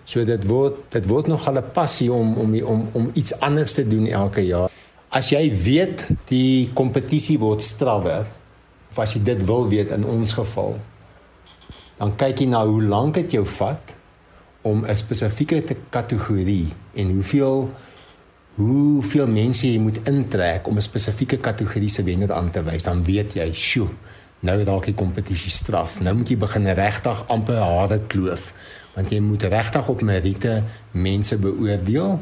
So 0.05 0.25
dit 0.25 0.47
word 0.49 0.79
dit 0.95 1.05
word 1.09 1.29
nog 1.29 1.45
al 1.47 1.61
'n 1.61 1.71
passie 1.73 2.11
om 2.13 2.33
om 2.41 2.55
om 2.63 2.87
om 2.93 3.11
iets 3.13 3.37
anders 3.39 3.73
te 3.73 3.87
doen 3.87 4.07
elke 4.07 4.41
jaar. 4.41 4.69
As 5.09 5.29
jy 5.29 5.51
weet 5.51 6.07
die 6.25 6.71
kompetisie 6.73 7.39
word 7.39 7.63
strawwer 7.63 8.25
of 8.89 8.99
as 8.99 9.13
jy 9.13 9.23
dit 9.23 9.45
wil 9.45 9.69
weet 9.69 9.89
in 9.91 10.05
ons 10.05 10.33
geval 10.33 10.75
dan 11.97 12.15
kyk 12.15 12.39
jy 12.39 12.47
na 12.51 12.65
hoe 12.65 12.83
lank 12.83 13.13
dit 13.13 13.31
jou 13.31 13.45
vat 13.45 13.95
om 14.61 14.85
'n 14.85 14.95
spesifieke 14.97 15.63
kategorie 15.89 16.73
en 16.93 17.11
hoeveel 17.11 17.69
hoeveel 18.55 19.27
mense 19.27 19.67
jy 19.67 19.79
moet 19.79 19.99
intrek 20.07 20.67
om 20.67 20.77
'n 20.77 20.81
spesifieke 20.81 21.37
kategorie 21.37 21.89
se 21.89 22.03
wenner 22.03 22.33
aan 22.33 22.51
te 22.51 22.63
wys, 22.63 22.83
dan 22.83 23.03
weet 23.03 23.33
jy, 23.33 23.53
sjoe, 23.53 23.89
nou 24.39 24.63
raak 24.63 24.85
die 24.85 24.93
kompetisie 24.93 25.51
straf. 25.51 25.99
Nou 25.99 26.15
moet 26.15 26.29
jy 26.29 26.37
begin 26.37 26.67
regtig 26.67 27.27
amper 27.27 27.55
hare 27.55 27.99
kloof, 28.07 28.53
want 28.95 29.09
jy 29.09 29.19
moet 29.19 29.43
regtig 29.43 29.87
op 29.87 30.01
meriete 30.01 30.63
mense 30.91 31.37
beoordeel. 31.37 32.19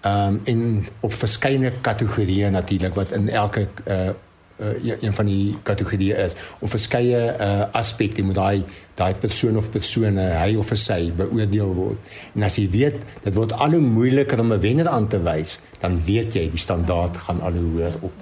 Ehm 0.00 0.34
um, 0.34 0.40
en 0.44 0.86
op 1.00 1.12
verskeie 1.12 1.72
kategorieë 1.80 2.50
natuurlik 2.50 2.94
wat 2.94 3.12
in 3.12 3.28
elke 3.28 3.68
uh 3.84 4.10
uh, 4.60 5.02
een 5.02 5.12
van 5.12 5.26
die 5.26 5.56
kategorieë 5.62 6.16
is 6.24 6.36
of 6.60 6.70
verskeie 6.70 7.20
uh, 7.32 7.64
aspekte 7.72 8.22
moet 8.22 8.38
daai 8.38 8.64
daai 8.94 9.14
persoon 9.14 9.56
of 9.56 9.70
persone 9.70 10.26
hy 10.36 10.56
of 10.60 10.72
sy 10.74 11.12
beoordeel 11.16 11.72
word. 11.74 12.10
En 12.34 12.42
as 12.42 12.58
jy 12.60 12.66
weet 12.70 12.98
dit 13.24 13.34
word 13.34 13.52
al 13.52 13.78
hoe 13.78 13.84
moeiliker 13.84 14.40
om 14.40 14.52
'n 14.52 14.60
wenner 14.60 14.88
aan 14.88 15.08
te 15.08 15.22
wys, 15.22 15.58
dan 15.80 15.96
weet 16.04 16.34
jy 16.34 16.50
die 16.50 16.60
standaard 16.60 17.16
gaan 17.16 17.40
al 17.40 17.52
hoe 17.52 17.70
hoër 17.70 17.96
op. 18.00 18.12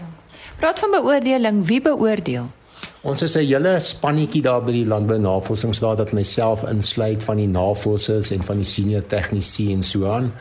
Praat 0.58 0.78
van 0.78 0.90
beoordeling, 0.90 1.66
wie 1.66 1.80
beoordeel? 1.80 2.46
Ons 3.02 3.22
is 3.22 3.36
'n 3.36 3.46
hele 3.46 3.80
spannetjie 3.80 4.42
daar 4.42 4.62
by 4.62 4.72
die 4.72 4.86
Landbou 4.86 5.18
Navorsingsraad 5.18 5.98
wat 5.98 6.12
myself 6.12 6.64
insluit 6.64 7.22
van 7.22 7.36
die 7.36 7.48
navorsers 7.48 8.30
en 8.30 8.42
van 8.42 8.56
die 8.56 8.66
senior 8.66 9.06
tegnisi 9.06 9.72
en 9.72 9.82
so 9.82 10.06
aan. 10.06 10.32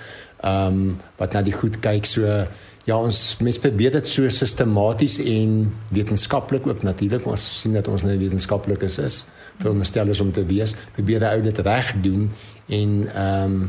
Ehm 0.42 0.68
um, 0.68 0.98
wat 1.18 1.34
na 1.34 1.42
die 1.42 1.54
goed 1.54 1.80
kyk 1.80 2.06
so 2.06 2.46
Ja, 2.88 2.96
ons 3.04 3.36
mes 3.44 3.58
probeer 3.60 3.92
dit 3.98 4.08
so 4.08 4.30
sistematies 4.32 5.18
en 5.20 5.58
wetenskaplik 5.92 6.70
ook 6.70 6.86
natuurlik. 6.88 7.26
Ons 7.28 7.44
sien 7.60 7.74
dat 7.76 7.88
ons 7.92 8.06
nou 8.08 8.14
wetenskaplikes 8.16 8.96
is, 9.04 9.18
is 9.60 10.22
om 10.24 10.32
te 10.32 10.46
wees. 10.48 10.76
Probeer 10.96 11.26
hy 11.28 11.42
dit 11.50 11.60
reg 11.68 11.92
doen 12.06 12.30
en 12.68 12.96
ehm 13.08 13.58
um, 13.58 13.68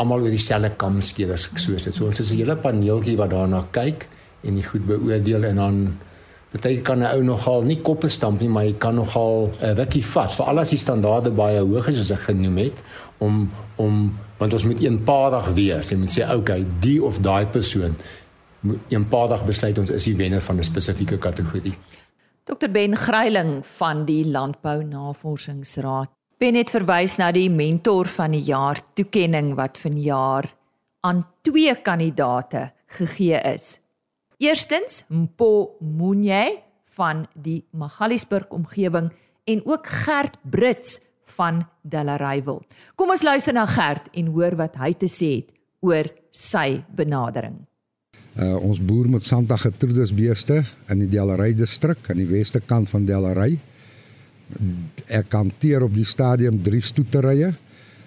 almal 0.00 0.22
oor 0.24 0.32
dieselfde 0.32 0.70
kam 0.80 1.02
skeer 1.04 1.34
as 1.34 1.42
ek 1.52 1.58
so 1.60 1.76
sê. 1.76 1.90
So 1.92 2.06
ons 2.06 2.20
is 2.20 2.32
'n 2.32 2.38
hele 2.38 2.56
paneeltjie 2.56 3.18
wat 3.18 3.30
daarna 3.30 3.66
kyk 3.70 4.08
en 4.42 4.54
die 4.54 4.64
goed 4.64 4.86
beoordeel 4.86 5.44
en 5.44 5.56
dan 5.56 5.98
Partyke 6.50 6.82
kan 6.82 6.98
'n 6.98 7.14
ou 7.14 7.22
nogal 7.22 7.62
nie 7.62 7.78
koppe 7.78 8.08
stamp 8.08 8.40
nie, 8.40 8.48
maar 8.48 8.64
hy 8.64 8.72
kan 8.78 8.94
nogal 8.94 9.52
'n 9.60 9.76
rukkie 9.76 10.04
vat, 10.04 10.34
veral 10.34 10.58
as 10.58 10.70
die 10.70 10.78
standaarde 10.78 11.30
baie 11.30 11.60
hoog 11.60 11.88
is 11.88 11.96
soos 11.96 12.10
ek 12.10 12.32
genoem 12.32 12.56
het, 12.56 12.82
om 13.18 13.50
om 13.76 14.18
want 14.38 14.52
ons 14.52 14.64
moet 14.64 14.80
eenparig 14.80 15.52
wees. 15.54 15.90
Jy 15.90 15.96
moet 15.96 16.10
sê, 16.10 16.34
okay, 16.34 16.66
die 16.80 17.02
of 17.04 17.20
daai 17.20 17.46
persoon 17.46 17.94
eenparig 18.88 19.44
besluit 19.46 19.78
ons 19.78 19.90
is 19.90 20.04
die 20.04 20.16
wenner 20.16 20.40
van 20.40 20.58
'n 20.58 20.64
spesifieke 20.64 21.18
kategorie. 21.18 21.74
Dr 22.44 22.68
Ben 22.68 22.96
Greiling 22.96 23.66
van 23.66 24.04
die 24.04 24.24
Landbou 24.24 24.84
Navorsingsraad. 24.84 26.10
Ben 26.38 26.54
het 26.54 26.70
verwys 26.70 27.16
na 27.16 27.32
die 27.32 27.50
mentor 27.50 28.06
van 28.06 28.30
die 28.30 28.42
jaar 28.42 28.80
toekenning 28.94 29.54
wat 29.54 29.78
vanjaar 29.78 30.48
aan 31.00 31.26
twee 31.42 31.74
kandidate 31.74 32.72
gegee 32.86 33.40
is. 33.54 33.80
Eerstens 34.38 35.04
Mpo 35.08 35.76
Munye 35.80 36.62
van 36.84 37.26
die 37.34 37.64
Magaliesburg 37.70 38.48
omgewing 38.48 39.12
en 39.44 39.62
ook 39.66 39.86
Gert 39.86 40.36
Brits 40.42 41.00
van 41.36 41.68
Delareyville. 41.82 42.60
Kom 42.94 43.10
ons 43.10 43.22
luister 43.22 43.54
na 43.54 43.66
Gert 43.66 44.08
en 44.12 44.26
hoor 44.34 44.56
wat 44.56 44.76
hy 44.80 44.92
te 44.92 45.08
sê 45.08 45.34
het 45.40 45.52
oor 45.80 46.08
sy 46.30 46.82
benadering. 46.88 47.69
Uh 48.38 48.54
ons 48.62 48.78
boer 48.78 49.08
met 49.10 49.24
Santa 49.26 49.56
Gertrudis 49.58 50.12
beeste 50.14 50.60
in 50.88 51.00
die 51.02 51.08
Delaray 51.10 51.50
distrik 51.58 52.06
aan 52.12 52.20
die 52.20 52.28
weste 52.30 52.60
kant 52.62 52.88
van 52.92 53.04
Delaray. 53.04 53.56
Ek 55.10 55.34
hanteer 55.34 55.82
op 55.82 55.94
die 55.94 56.06
stadium 56.06 56.60
3 56.62 56.80
stoeterye. 56.92 57.50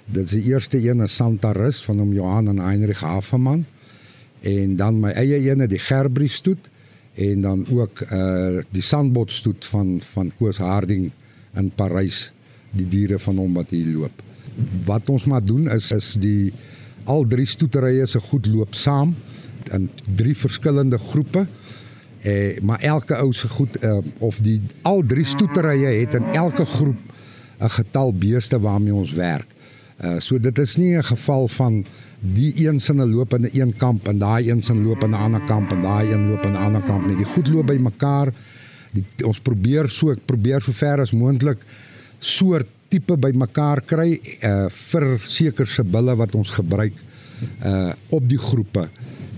Dit 0.05 0.23
is 0.23 0.35
die 0.37 0.53
eerste 0.53 0.79
een 0.79 1.03
is 1.03 1.15
Santa 1.15 1.51
Rus 1.51 1.81
van 1.83 1.99
hom 1.99 2.13
Johan 2.15 2.47
en 2.47 2.61
Heinrich 2.63 3.03
Haferman 3.03 3.65
en 4.43 4.75
dan 4.79 4.99
my 4.99 5.11
eie 5.15 5.39
een 5.43 5.67
die 5.67 5.79
Gerbrie 5.79 6.31
stoet 6.31 6.69
en 7.15 7.43
dan 7.43 7.65
ook 7.71 8.05
uh 8.07 8.63
die 8.71 8.81
Sandbot 8.81 9.31
stoet 9.31 9.65
van 9.65 9.99
van 10.13 10.31
Koos 10.37 10.57
Harding 10.57 11.11
in 11.55 11.69
Parys 11.75 12.31
die 12.71 12.87
diere 12.87 13.19
van 13.19 13.37
hom 13.37 13.59
wat 13.59 13.75
hier 13.75 13.91
loop. 13.91 14.23
Wat 14.85 15.09
ons 15.09 15.27
maar 15.27 15.43
doen 15.43 15.67
is 15.67 15.91
is 15.91 16.13
die 16.15 16.53
al 17.03 17.27
drie 17.27 17.45
stoeterye 17.45 18.07
se 18.07 18.19
goed 18.19 18.47
loop 18.47 18.75
saam 18.75 19.15
in 19.71 19.89
drie 20.15 20.37
verskillende 20.37 20.97
groepe. 20.97 21.47
Eh 22.21 22.61
maar 22.61 22.79
elke 22.79 23.15
ou 23.15 23.33
se 23.33 23.47
goed 23.47 23.77
eh, 23.77 23.97
of 24.17 24.39
die 24.39 24.61
al 24.81 25.03
drie 25.07 25.25
stoeterye 25.25 25.99
het 25.99 26.13
in 26.13 26.25
elke 26.33 26.65
groep 26.65 26.99
'n 27.59 27.69
getal 27.69 28.13
beeste 28.13 28.59
waarmee 28.59 28.93
ons 28.93 29.11
werk. 29.11 29.47
Uh 30.03 30.19
so 30.19 30.39
dit 30.39 30.59
is 30.59 30.75
nie 30.75 30.97
'n 30.97 31.03
geval 31.03 31.47
van 31.47 31.85
die 32.19 32.67
een 32.67 32.79
sinne 32.79 33.07
loop 33.07 33.33
in 33.33 33.41
'n 33.41 33.59
een 33.59 33.77
kamp 33.77 34.07
en 34.07 34.17
daai 34.17 34.49
een 34.49 34.61
sin 34.61 34.83
loop 34.83 35.03
in 35.03 35.09
'n 35.09 35.13
ander 35.13 35.41
kamp 35.41 35.71
en 35.71 35.81
daai 35.81 36.11
een 36.11 36.29
loop 36.29 36.43
in 36.43 36.51
'n 36.51 36.63
ander 36.65 36.81
kamp 36.81 37.07
nie. 37.07 37.15
Die 37.15 37.25
goed 37.25 37.47
loop 37.47 37.65
by 37.65 37.77
mekaar. 37.79 38.33
Die 38.91 39.05
ons 39.25 39.39
probeer 39.39 39.89
so 39.89 40.11
ek 40.11 40.25
probeer 40.25 40.61
so 40.61 40.71
ver 40.71 40.99
as 40.99 41.11
moontlik 41.11 41.57
soort 42.19 42.67
tipe 42.87 43.17
by 43.17 43.31
mekaar 43.33 43.81
kry 43.81 44.19
uh 44.43 44.69
vir 44.69 45.19
seker 45.25 45.67
se 45.67 45.83
bulle 45.83 46.15
wat 46.15 46.35
ons 46.35 46.49
gebruik 46.49 46.93
uh 47.65 47.91
op 48.09 48.29
die 48.29 48.37
groepe 48.37 48.87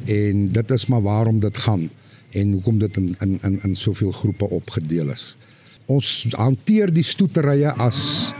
en 0.05 0.47
dit 0.51 0.71
is 0.71 0.85
maar 0.85 1.01
waarom 1.01 1.39
dit 1.39 1.57
gaan 1.57 1.89
en 2.35 2.51
hoekom 2.51 2.77
dit 2.79 2.97
in 2.97 3.15
in 3.19 3.39
in 3.41 3.59
in 3.63 3.75
soveel 3.75 4.11
groepe 4.11 4.49
opgedeel 4.49 5.09
is. 5.09 5.35
Ons 5.85 6.25
hanteer 6.35 6.93
die 6.93 7.03
stoeterye 7.03 7.71
as 7.71 8.31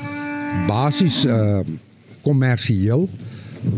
basies 0.68 1.26
uh 1.26 1.62
kommersieel 2.26 3.10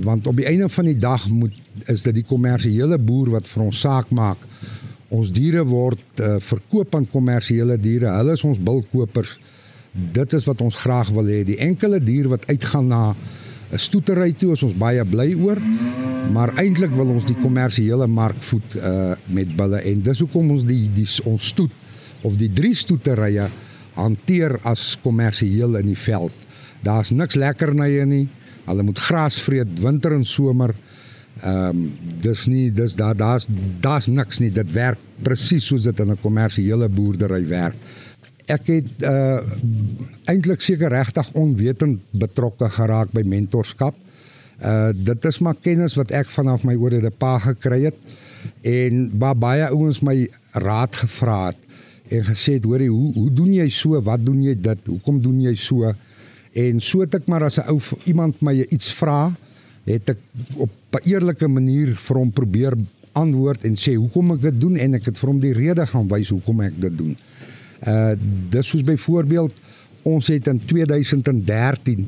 want 0.04 0.28
op 0.28 0.36
die 0.36 0.46
einde 0.48 0.70
van 0.70 0.86
die 0.86 0.98
dag 0.98 1.30
moet 1.30 1.56
is 1.86 2.02
dit 2.02 2.16
die 2.22 2.26
kommersiële 2.28 2.98
boer 2.98 3.30
wat 3.38 3.48
vir 3.48 3.64
ons 3.64 3.80
saak 3.80 4.10
maak. 4.12 4.40
Ons 5.14 5.32
diere 5.32 5.64
word 5.68 6.20
uh, 6.20 6.36
verkoop 6.44 6.96
aan 6.96 7.08
kommersiële 7.12 7.78
diere. 7.80 8.10
Hulle 8.12 8.36
is 8.36 8.44
ons 8.44 8.60
bilkopers. 8.60 9.38
Dit 9.92 10.34
is 10.34 10.48
wat 10.48 10.62
ons 10.62 10.76
graag 10.76 11.12
wil 11.16 11.30
hê. 11.32 11.44
Die 11.48 11.60
enkele 11.64 12.02
dier 12.04 12.28
wat 12.32 12.48
uitgaan 12.50 12.90
na 12.92 13.04
'n 13.72 13.80
stoetery 13.80 14.32
toe 14.34 14.54
is 14.54 14.64
ons 14.64 14.76
baie 14.78 15.04
bly 15.06 15.34
oor. 15.36 15.60
Maar 16.32 16.54
eintlik 16.60 16.92
wil 16.96 17.14
ons 17.16 17.26
die 17.28 17.38
kommersiële 17.42 18.08
mark 18.08 18.40
voed 18.50 18.76
uh 18.80 19.16
met 19.28 19.56
bulle 19.56 19.82
en 19.84 20.02
dis 20.02 20.20
hoekom 20.24 20.52
ons 20.56 20.66
die 20.68 20.88
die 20.94 21.08
ons 21.26 21.48
stoet 21.54 21.72
of 22.28 22.36
die 22.40 22.52
drie 22.52 22.76
stoeterye 22.76 23.48
hanteer 23.98 24.60
as 24.64 24.96
kommersieel 25.04 25.78
in 25.80 25.88
die 25.92 26.00
veld. 26.00 26.34
Daar's 26.84 27.12
niks 27.12 27.36
lekkernye 27.36 28.06
nie. 28.06 28.28
Hulle 28.68 28.84
moet 28.84 29.00
gras 29.00 29.40
vreet 29.42 29.80
winter 29.82 30.14
en 30.16 30.26
somer. 30.26 30.76
Ehm 31.44 31.70
um, 31.70 31.92
dis 32.22 32.48
nie 32.48 32.72
dis 32.74 32.96
daar 32.96 33.16
daar's 33.16 33.48
daar's 33.82 34.08
niks 34.08 34.40
nie. 34.40 34.52
Dit 34.52 34.72
werk 34.74 35.00
presies 35.24 35.66
soos 35.66 35.84
dit 35.84 36.00
in 36.00 36.12
'n 36.12 36.22
kommersiële 36.22 36.90
boerdery 36.90 37.46
werk 37.48 37.76
ek 38.48 38.72
het 38.72 39.06
uh 39.06 39.40
eintlik 40.28 40.62
seker 40.62 40.92
regtig 40.92 41.30
onwetend 41.40 42.02
betrokke 42.12 42.68
geraak 42.70 43.14
by 43.16 43.24
mentorskap. 43.24 43.96
Uh 44.60 44.92
dit 44.96 45.26
is 45.26 45.40
maar 45.40 45.56
kennis 45.62 45.96
wat 45.96 46.12
ek 46.12 46.28
vanaf 46.34 46.66
my 46.68 46.76
ouderde 46.76 47.12
pa 47.12 47.38
gekry 47.40 47.86
het 47.88 48.00
en 48.64 49.08
baie 49.20 49.70
ouens 49.70 50.02
my 50.02 50.28
raad 50.52 50.96
gevra 50.96 51.48
het 51.52 51.64
en 52.08 52.24
gesê 52.24 52.58
het 52.58 52.68
hoorie 52.68 52.90
hoe 52.90 53.14
hoe 53.14 53.32
doen 53.34 53.54
jy 53.54 53.70
so 53.70 54.00
wat 54.02 54.26
doen 54.26 54.44
jy 54.44 54.56
dit 54.56 54.92
hoekom 54.92 55.22
doen 55.22 55.42
jy 55.42 55.56
so 55.56 55.94
En 56.58 56.80
so 56.82 57.04
het 57.06 57.14
ek 57.14 57.28
maar 57.30 57.44
as 57.46 57.60
'n 57.60 57.70
ou 57.70 57.80
iemand 58.06 58.42
my 58.42 58.66
iets 58.70 58.90
vra, 58.94 59.36
het 59.86 60.10
ek 60.10 60.18
op 60.56 60.70
'n 60.92 61.10
eerlike 61.10 61.48
manier 61.48 61.96
vir 61.96 62.18
hom 62.18 62.32
probeer 62.32 62.74
antwoord 63.12 63.64
en 63.64 63.76
sê 63.76 63.94
hoekom 63.94 64.32
ek 64.32 64.42
dit 64.42 64.60
doen 64.62 64.76
en 64.76 64.94
ek 64.94 65.06
het 65.06 65.18
vir 65.18 65.30
hom 65.30 65.40
die 65.40 65.54
rede 65.54 65.86
gaan 65.86 66.08
wys 66.08 66.30
hoekom 66.30 66.62
ek 66.62 66.74
dit 66.82 66.98
doen. 66.98 67.18
Uh 67.86 68.16
dis 68.50 68.68
soos 68.68 68.84
byvoorbeeld 68.84 69.60
ons 70.08 70.28
het 70.28 70.48
in 70.48 70.62
2013 70.66 72.08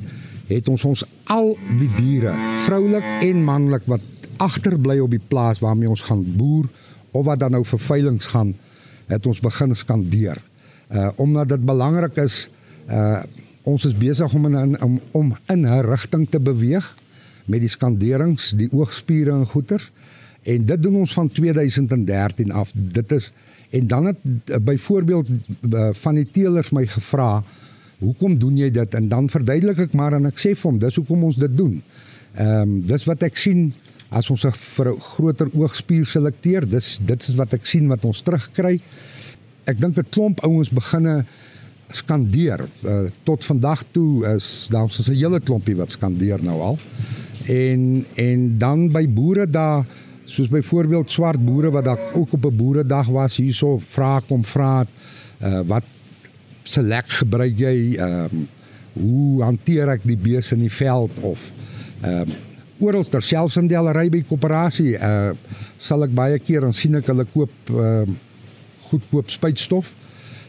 het 0.49 0.69
ons 0.71 0.85
ons 0.85 1.03
al 1.29 1.51
die 1.77 1.89
diere, 1.97 2.33
vroulik 2.65 3.05
en 3.21 3.43
manlik 3.45 3.85
wat 3.85 4.01
agterbly 4.41 4.97
op 5.03 5.11
die 5.13 5.21
plaas 5.21 5.59
waarmee 5.61 5.89
ons 5.89 6.01
gaan 6.07 6.23
boer 6.37 6.65
of 7.11 7.25
wat 7.27 7.41
dan 7.43 7.53
nou 7.53 7.61
vir 7.65 7.81
veilinge 7.81 8.25
gaan, 8.31 8.53
het 9.09 9.25
ons 9.29 9.41
begin 9.43 9.75
skandeer. 9.75 10.39
Uh 10.89 11.09
omdat 11.21 11.49
dit 11.53 11.65
belangrik 11.65 12.17
is, 12.17 12.47
uh 12.89 13.21
ons 13.69 13.85
is 13.85 13.93
besig 13.93 14.33
om 14.33 14.47
in 14.49 14.81
om, 14.81 14.99
om 15.11 15.35
in 15.53 15.67
'n 15.67 15.85
rigting 15.85 16.25
te 16.29 16.39
beweeg 16.39 16.95
met 17.45 17.61
die 17.61 17.69
skanderings, 17.69 18.53
die 18.57 18.69
oogspiere 18.71 19.31
en 19.31 19.45
goeters. 19.45 19.91
En 20.43 20.65
dit 20.65 20.83
doen 20.83 20.95
ons 20.95 21.13
van 21.13 21.29
2013 21.29 22.51
af. 22.51 22.71
Dit 22.73 23.11
is 23.11 23.31
en 23.69 23.87
dan 23.87 24.05
het 24.05 24.17
uh, 24.25 24.57
byvoorbeeld 24.57 25.27
uh, 25.29 25.89
van 25.93 26.15
die 26.15 26.27
teelers 26.31 26.69
my 26.69 26.85
gevra, 26.87 27.43
"Hoekom 27.99 28.37
doen 28.39 28.57
jy 28.57 28.71
dit?" 28.71 28.93
En 28.93 29.07
dan 29.07 29.29
verduidelik 29.29 29.77
ek 29.77 29.93
maar 29.93 30.13
en 30.13 30.25
ek 30.25 30.39
sê 30.39 30.55
vir 30.55 30.71
hom, 30.71 30.79
"Dis 30.79 30.95
hoekom 30.95 31.23
ons 31.23 31.35
dit 31.35 31.57
doen." 31.57 31.81
Ehm 32.35 32.61
um, 32.61 32.81
dis 32.85 33.03
wat 33.05 33.23
ek 33.23 33.37
sien 33.37 33.73
as 34.09 34.29
ons 34.29 34.45
'n 34.45 34.51
groter 34.99 35.49
oogspier 35.53 36.05
selekteer. 36.05 36.69
Dis 36.69 36.99
dit 37.05 37.21
is 37.21 37.35
wat 37.35 37.53
ek 37.53 37.65
sien 37.65 37.87
wat 37.87 38.05
ons 38.05 38.21
terugkry. 38.21 38.79
Ek 39.65 39.79
dink 39.79 39.97
'n 39.97 40.09
klomp 40.09 40.39
ouens 40.43 40.69
beginne 40.69 41.25
skandeer. 41.89 42.67
Uh, 42.83 43.09
tot 43.23 43.45
vandag 43.45 43.83
toe 43.91 44.25
is 44.35 44.67
daar 44.71 44.83
ons 44.83 45.09
'n 45.09 45.13
hele 45.13 45.39
klompie 45.39 45.75
wat 45.75 45.91
skandeer 45.91 46.43
nou 46.43 46.61
al. 46.61 46.77
En 47.45 48.05
en 48.15 48.57
dan 48.57 48.91
by 48.91 49.07
boere 49.07 49.49
daar 49.49 49.85
soos 50.29 50.49
byvoorbeeld 50.51 51.11
swart 51.11 51.41
boere 51.45 51.71
wat 51.73 51.87
daar 51.89 52.01
ook 52.13 52.33
op 52.37 52.45
'n 52.45 52.55
boeredag 52.55 53.07
was 53.07 53.37
hierso 53.37 53.77
vra 53.77 54.19
kom 54.27 54.45
vra 54.45 54.85
uh, 55.41 55.59
wat 55.65 55.83
selek 56.63 57.09
gebruik 57.09 57.57
jy 57.59 57.95
ehm 57.97 58.29
um, 58.31 58.47
hoe 58.93 59.43
hanteer 59.43 59.89
ek 59.89 60.01
die 60.03 60.17
beeste 60.17 60.55
in 60.55 60.61
die 60.67 60.77
veld 60.81 61.11
of 61.21 61.51
ehm 62.01 62.21
um, 62.21 62.37
oral 62.79 63.03
terselfs 63.03 63.57
in 63.59 63.67
die 63.67 63.77
allery 63.77 64.09
by 64.09 64.23
koöperasie 64.23 64.95
uh, 64.95 65.31
sal 65.77 66.03
ek 66.03 66.13
baie 66.15 66.39
keer 66.39 66.61
dan 66.61 66.73
sien 66.73 66.95
ek 66.95 67.07
hulle 67.11 67.25
koop 67.33 67.51
ehm 67.69 68.09
uh, 68.09 68.17
goedkoop 68.89 69.29
spuitstof 69.29 69.93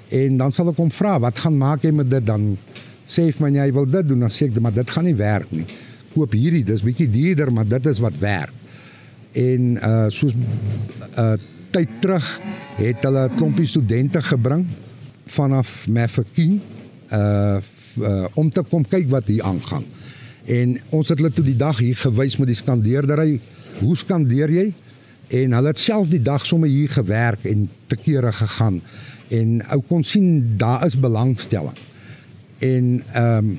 en 0.09 0.37
dan 0.41 0.53
sal 0.53 0.73
ek 0.73 0.79
hom 0.81 0.91
vra 0.91 1.19
wat 1.23 1.39
gaan 1.39 1.59
maak 1.59 1.85
jy 1.87 1.93
met 1.95 2.09
dit? 2.11 2.25
Dan 2.27 2.55
sê 3.07 3.29
hy 3.29 3.35
my 3.43 3.51
jy 3.55 3.69
wil 3.77 3.87
dit 3.87 4.09
doen. 4.09 4.25
Dan 4.27 4.33
sê 4.33 4.49
ek 4.49 4.59
maar 4.63 4.75
dit 4.75 4.91
gaan 4.91 5.07
nie 5.07 5.17
werk 5.19 5.53
nie. 5.55 5.67
Koop 6.15 6.35
hierdie 6.35 6.65
dis 6.67 6.83
bietjie 6.83 7.09
duurder 7.11 7.53
maar 7.55 7.69
dit 7.69 7.87
is 7.87 8.01
wat 8.03 8.17
werk 8.23 8.60
en 9.33 9.77
uh 9.77 10.07
soos 10.09 10.35
uh 11.19 11.33
tyd 11.71 11.89
terug 12.03 12.27
het 12.77 13.03
hulle 13.07 13.29
'n 13.29 13.37
klompie 13.37 13.67
studente 13.67 14.23
gebring 14.23 14.67
vanaf 15.27 15.87
Mafeking 15.89 16.61
uh, 17.13 17.57
uh 18.03 18.25
om 18.35 18.51
te 18.51 18.63
kom 18.63 18.89
kyk 18.89 19.09
wat 19.09 19.27
hier 19.27 19.43
aangaan. 19.43 19.85
En 20.45 20.79
ons 20.89 21.09
het 21.09 21.19
hulle 21.19 21.33
toe 21.33 21.45
die 21.45 21.57
dag 21.57 21.79
hier 21.79 21.97
gewys 21.97 22.37
met 22.37 22.47
die 22.47 22.57
skandeerdery. 22.57 23.41
Hoe 23.79 23.97
skandeer 23.97 24.51
jy? 24.51 24.73
En 25.29 25.53
hulle 25.53 25.71
het 25.71 25.79
self 25.79 26.09
die 26.09 26.23
dag 26.23 26.47
sommer 26.47 26.69
hier 26.69 26.89
gewerk 26.89 27.45
en 27.45 27.69
te 27.87 27.97
kere 27.97 28.33
gegaan. 28.33 28.81
En 29.29 29.61
ou 29.71 29.83
kon 29.89 30.03
sien 30.03 30.57
daar 30.57 30.87
is 30.87 30.99
belangstelling. 30.99 31.77
En 32.59 33.03
ehm 33.13 33.37
um, 33.37 33.59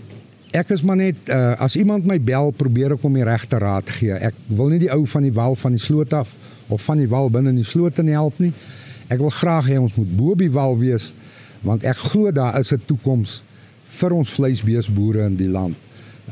ek 0.52 0.74
is 0.76 0.84
maar 0.84 1.00
net 1.00 1.30
uh, 1.30 1.54
as 1.64 1.76
iemand 1.80 2.06
my 2.06 2.18
bel 2.20 2.52
probeer 2.52 2.96
ek 2.96 3.04
om 3.08 3.14
die 3.16 3.26
regte 3.28 3.60
raad 3.62 3.90
gee. 3.90 4.14
Ek 4.14 4.36
wil 4.48 4.72
nie 4.74 4.82
die 4.84 4.92
ou 4.92 5.06
van 5.08 5.24
die 5.24 5.34
wal 5.36 5.56
van 5.56 5.78
die 5.78 5.84
sloot 5.84 6.14
af 6.14 6.34
of 6.72 6.84
van 6.88 7.00
die 7.00 7.10
wal 7.12 7.32
binne 7.32 7.54
in 7.54 7.62
die 7.62 7.68
sloot 7.68 8.00
in 8.04 8.12
help 8.12 8.40
nie. 8.44 8.52
Ek 9.12 9.20
wil 9.20 9.32
graag 9.36 9.70
hê 9.72 9.80
ons 9.80 9.96
moet 10.00 10.12
bo 10.18 10.36
die 10.36 10.52
wal 10.52 10.78
wees 10.80 11.12
want 11.68 11.86
ek 11.86 12.00
glo 12.12 12.32
daar 12.34 12.58
is 12.60 12.74
'n 12.74 12.82
toekoms 12.88 13.44
vir 14.00 14.14
ons 14.14 14.34
vleisbeesboere 14.34 15.26
in 15.26 15.36
die 15.38 15.52
land. 15.52 15.78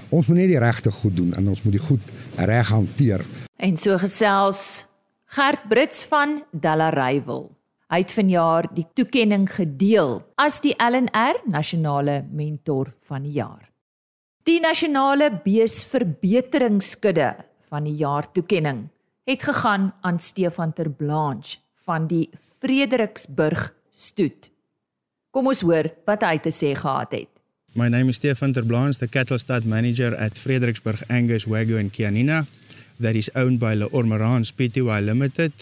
Ons 0.09 0.27
moet 0.27 0.37
net 0.37 0.47
die 0.47 0.59
regte 0.59 0.91
goed 0.91 1.15
doen 1.15 1.33
en 1.33 1.47
ons 1.47 1.63
moet 1.63 1.73
die 1.73 1.85
goed 1.87 2.01
reg 2.35 2.69
hanteer. 2.69 3.25
En 3.57 3.77
so 3.77 3.97
gesels 3.97 4.87
Gert 5.25 5.67
Brits 5.69 6.05
van 6.09 6.43
Delareyville. 6.51 7.49
Hy 7.89 7.97
het 7.97 8.13
vanjaar 8.13 8.69
die 8.73 8.85
toekenning 8.93 9.49
gedeel 9.49 10.21
as 10.37 10.59
die 10.61 10.73
LNR 10.77 11.41
Nasionale 11.45 12.25
Mentor 12.31 12.93
van 13.05 13.23
die 13.23 13.37
Jaar. 13.37 13.68
Die 14.49 14.57
Nasionale 14.59 15.29
Beesverbeteringskudde 15.43 17.35
van 17.69 17.83
die 17.85 17.93
jaar 17.99 18.25
toekenning 18.33 18.89
het 19.29 19.43
gegaan 19.45 19.93
aan 20.01 20.17
Stefan 20.19 20.73
Terblanche 20.73 21.57
van 21.85 22.07
die 22.09 22.29
Frederiksburg 22.33 23.73
Stoet. 23.91 24.49
Kom 25.29 25.47
ons 25.51 25.61
hoor 25.61 25.91
wat 26.09 26.25
hy 26.25 26.39
te 26.41 26.49
sê 26.49 26.73
gehad 26.79 27.13
het. 27.13 27.29
My 27.77 27.93
name 27.93 28.09
is 28.09 28.17
Stefan 28.17 28.53
Terblanche, 28.57 28.97
the 28.97 29.07
cattle 29.07 29.37
stud 29.37 29.65
manager 29.69 30.17
at 30.17 30.39
Frederiksburg 30.41 31.03
Angus 31.09 31.45
Wagyu 31.45 31.77
and 31.77 31.93
Kianina 31.93 32.47
that 32.97 33.13
is 33.15 33.29
owned 33.35 33.59
by 33.61 33.75
Le 33.77 33.85
Ormerans 33.93 34.49
Pty 34.49 34.81
Limited 34.81 35.53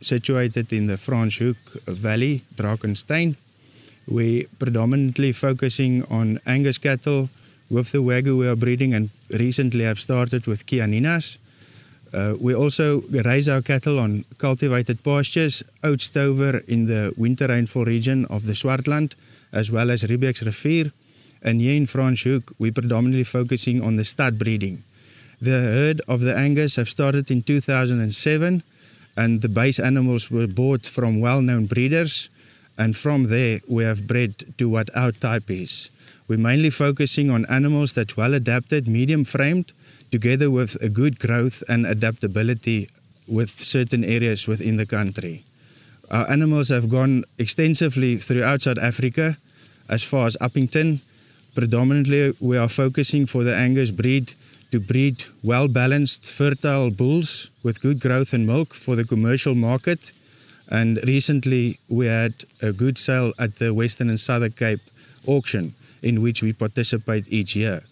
situated 0.00 0.72
in 0.72 0.86
the 0.86 0.96
Franschhoek 0.96 1.82
Valley, 1.86 2.44
Drakensberg. 2.54 3.34
We 4.06 4.46
predominantly 4.60 5.32
focusing 5.32 6.04
on 6.04 6.38
Angus 6.46 6.78
cattle 6.78 7.28
with 7.70 7.92
the 7.92 7.98
Wagyu 7.98 8.38
we 8.38 8.46
are 8.48 8.56
breeding 8.56 8.94
and 8.94 9.10
recently 9.30 9.84
have 9.84 9.98
started 9.98 10.46
with 10.46 10.66
Kianinas. 10.66 11.38
Uh, 12.12 12.34
we 12.40 12.54
also 12.54 13.02
raise 13.10 13.48
our 13.48 13.62
cattle 13.62 13.98
on 13.98 14.24
cultivated 14.38 15.02
pastures, 15.02 15.62
Oudstover 15.82 16.64
in 16.68 16.86
the 16.86 17.12
winter 17.16 17.48
rainfall 17.48 17.84
region 17.84 18.24
of 18.26 18.46
the 18.46 18.52
Swartland, 18.52 19.14
as 19.52 19.72
well 19.72 19.90
as 19.90 20.04
Riebeek's 20.04 20.42
Rivier. 20.42 20.92
And 21.42 21.60
here 21.60 21.76
in 21.76 21.86
Franschhoek, 21.86 22.52
we're 22.58 22.72
predominantly 22.72 23.24
focusing 23.24 23.82
on 23.82 23.96
the 23.96 24.04
stud 24.04 24.38
breeding. 24.38 24.84
The 25.40 25.50
herd 25.50 26.00
of 26.08 26.20
the 26.20 26.34
Angus 26.34 26.76
have 26.76 26.88
started 26.88 27.30
in 27.30 27.42
2007 27.42 28.62
and 29.16 29.42
the 29.42 29.48
base 29.48 29.78
animals 29.78 30.30
were 30.30 30.46
bought 30.46 30.86
from 30.86 31.20
well-known 31.20 31.66
breeders 31.66 32.30
and 32.78 32.96
from 32.96 33.24
there 33.24 33.60
we 33.68 33.84
have 33.84 34.06
bred 34.06 34.34
to 34.58 34.68
what 34.68 34.94
our 34.94 35.12
type 35.12 35.50
is. 35.50 35.90
We're 36.28 36.38
mainly 36.38 36.70
focusing 36.70 37.30
on 37.30 37.46
animals 37.46 37.94
that's 37.94 38.16
well 38.16 38.34
adapted, 38.34 38.88
medium 38.88 39.24
framed, 39.24 39.72
together 40.10 40.50
with 40.50 40.76
a 40.82 40.88
good 40.88 41.18
growth 41.18 41.62
and 41.68 41.86
adaptability 41.86 42.88
with 43.28 43.50
certain 43.50 44.04
areas 44.04 44.46
within 44.46 44.76
the 44.76 44.86
country. 44.86 45.44
Our 46.10 46.30
animals 46.30 46.68
have 46.68 46.88
gone 46.88 47.24
extensively 47.38 48.16
throughout 48.16 48.62
South 48.62 48.78
Africa 48.78 49.36
as 49.88 50.02
far 50.02 50.26
as 50.26 50.36
Uppington. 50.40 51.00
Predominantly 51.54 52.34
we 52.40 52.56
are 52.56 52.68
focusing 52.68 53.26
for 53.26 53.42
the 53.44 53.54
Angus 53.54 53.90
breed 53.90 54.34
to 54.70 54.80
breed 54.80 55.24
well 55.42 55.68
balanced, 55.68 56.26
fertile 56.26 56.90
bulls 56.90 57.50
with 57.62 57.80
good 57.80 58.00
growth 58.00 58.32
and 58.32 58.46
milk 58.46 58.74
for 58.74 58.96
the 58.96 59.04
commercial 59.04 59.54
market. 59.54 60.12
And 60.68 60.98
recently, 61.06 61.78
we 61.88 62.06
had 62.06 62.34
a 62.60 62.72
good 62.72 62.98
sale 62.98 63.32
at 63.38 63.56
the 63.56 63.72
Western 63.72 64.08
and 64.08 64.18
Southern 64.18 64.52
Cape 64.52 64.80
auction, 65.26 65.74
in 66.02 66.22
which 66.22 66.42
we 66.42 66.52
participate 66.52 67.24
each 67.28 67.54
year. 67.56 67.82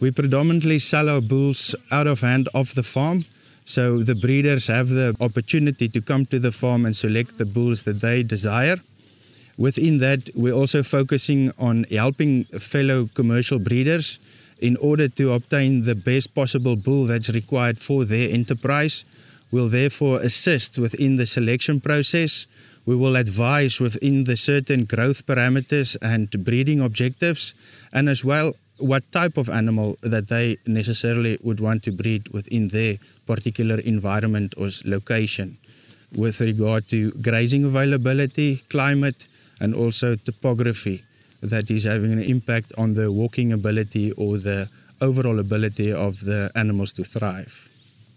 We 0.00 0.10
predominantly 0.10 0.80
sell 0.80 1.08
our 1.08 1.20
bulls 1.20 1.76
out 1.92 2.08
of 2.08 2.20
hand 2.20 2.48
off 2.54 2.74
the 2.74 2.82
farm. 2.82 3.24
So 3.64 3.98
the 3.98 4.16
breeders 4.16 4.66
have 4.66 4.88
the 4.88 5.16
opportunity 5.20 5.88
to 5.88 6.00
come 6.00 6.26
to 6.26 6.40
the 6.40 6.50
farm 6.50 6.84
and 6.84 6.96
select 6.96 7.38
the 7.38 7.46
bulls 7.46 7.84
that 7.84 8.00
they 8.00 8.24
desire. 8.24 8.78
Within 9.56 9.98
that, 9.98 10.30
we're 10.34 10.54
also 10.54 10.82
focusing 10.82 11.52
on 11.58 11.84
helping 11.84 12.44
fellow 12.44 13.08
commercial 13.14 13.60
breeders 13.60 14.18
in 14.58 14.76
order 14.76 15.08
to 15.08 15.32
obtain 15.32 15.84
the 15.84 15.94
best 15.94 16.34
possible 16.34 16.74
bull 16.74 17.04
that's 17.06 17.30
required 17.30 17.78
for 17.78 18.04
their 18.04 18.30
enterprise. 18.30 19.04
We'll 19.52 19.68
therefore 19.68 20.20
assist 20.20 20.78
within 20.78 21.16
the 21.16 21.26
selection 21.26 21.80
process. 21.80 22.46
We 22.86 22.96
will 22.96 23.16
advise 23.16 23.78
within 23.80 24.24
the 24.24 24.36
certain 24.36 24.86
growth 24.86 25.26
parameters 25.26 25.96
and 26.02 26.28
breeding 26.44 26.80
objectives, 26.80 27.54
and 27.92 28.08
as 28.08 28.24
well 28.24 28.54
what 28.78 29.04
type 29.12 29.36
of 29.36 29.48
animal 29.48 29.96
that 30.02 30.26
they 30.28 30.56
necessarily 30.66 31.38
would 31.42 31.60
want 31.60 31.84
to 31.84 31.92
breed 31.92 32.28
within 32.28 32.68
their 32.68 32.98
particular 33.26 33.78
environment 33.78 34.54
or 34.56 34.68
location 34.84 35.58
with 36.16 36.40
regard 36.40 36.88
to 36.88 37.12
grazing 37.12 37.64
availability, 37.64 38.62
climate, 38.68 39.28
and 39.60 39.74
also 39.74 40.16
topography 40.16 41.04
that 41.42 41.70
is 41.70 41.84
having 41.84 42.12
an 42.12 42.22
impact 42.22 42.72
on 42.76 42.94
the 42.94 43.10
walking 43.12 43.52
ability 43.52 44.12
or 44.12 44.38
the 44.38 44.68
overall 45.00 45.38
ability 45.38 45.92
of 45.92 46.24
the 46.24 46.50
animals 46.54 46.92
to 46.92 47.04
thrive. 47.04 47.71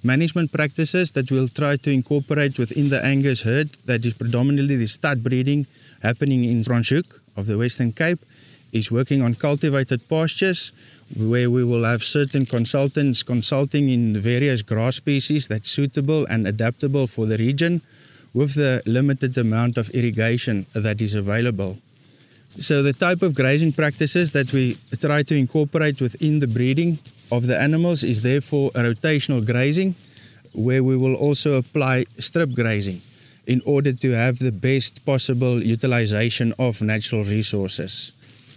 Management 0.06 0.52
practices 0.52 1.14
that 1.14 1.32
we'll 1.32 1.48
try 1.48 1.78
to 1.78 1.90
incorporate 1.90 2.60
within 2.60 2.90
the 2.90 3.04
Angus 3.04 3.42
herd, 3.42 3.72
that 3.86 4.06
is 4.06 4.14
predominantly 4.14 4.76
the 4.76 4.86
stud 4.86 5.24
breeding 5.24 5.66
happening 6.04 6.44
in 6.44 6.62
Franschhoek 6.62 7.20
of 7.36 7.48
the 7.48 7.58
Western 7.58 7.92
Cape, 7.92 8.20
is 8.72 8.92
working 8.92 9.24
on 9.24 9.34
cultivated 9.34 10.08
pastures 10.08 10.74
where 11.18 11.50
we 11.50 11.64
will 11.64 11.84
have 11.84 12.04
certain 12.04 12.46
consultants 12.46 13.24
consulting 13.24 13.90
in 13.90 14.16
various 14.16 14.62
grass 14.62 14.98
species 14.98 15.48
that's 15.48 15.72
suitable 15.72 16.28
and 16.28 16.46
adaptable 16.46 17.08
for 17.08 17.26
the 17.26 17.38
region 17.40 17.82
with 18.32 18.54
the 18.54 18.84
limited 18.86 19.36
amount 19.40 19.76
of 19.76 19.90
irrigation 19.90 20.68
that 20.74 21.02
is 21.02 21.16
available. 21.16 21.80
So 22.60 22.84
the 22.84 22.94
type 22.94 23.24
of 23.24 23.34
grazing 23.34 23.74
practices 23.74 24.34
that 24.34 24.54
we 24.54 24.78
try 25.02 25.24
to 25.24 25.36
incorporate 25.36 26.00
within 26.00 26.42
the 26.42 26.48
breeding 26.48 27.00
of 27.36 27.48
the 27.48 27.60
animals 27.60 28.04
is 28.04 28.22
therefore 28.22 28.72
a 28.76 28.82
rotational 28.82 29.46
grazing 29.46 29.96
where 30.54 30.84
we 30.84 30.96
will 30.96 31.16
also 31.16 31.56
apply 31.56 32.06
strip 32.18 32.54
grazing 32.54 33.02
in 33.46 33.62
order 33.66 33.94
to 33.94 34.12
have 34.12 34.40
the 34.40 34.52
best 34.52 35.06
possible 35.06 35.62
utilization 35.62 36.54
of 36.58 36.82
natural 36.82 37.24
resources. 37.24 38.12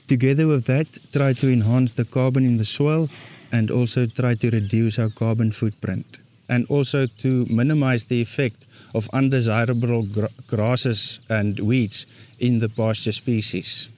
Together 0.07 0.47
with 0.47 0.65
that, 0.67 0.87
try 1.13 1.33
to 1.35 1.53
enhance 1.53 1.93
the 1.93 2.05
carbon 2.05 2.47
in 2.47 2.57
the 2.57 2.65
soil 2.65 3.09
and 3.53 3.71
also 3.71 4.07
try 4.07 4.35
to 4.35 4.49
reduce 4.51 4.99
our 4.99 5.11
carbon 5.11 5.51
footprint 5.51 6.07
and 6.49 6.65
also 6.71 7.07
to 7.19 7.45
minimize 7.51 8.05
the 8.05 8.21
effect 8.21 8.65
of 8.95 9.09
undesirable 9.13 10.03
gra- 10.07 10.31
grasses 10.47 11.21
and 11.29 11.61
weeds 11.61 12.07
in 12.39 12.59
the 12.59 12.69
pasture 12.69 13.13
species. 13.13 13.89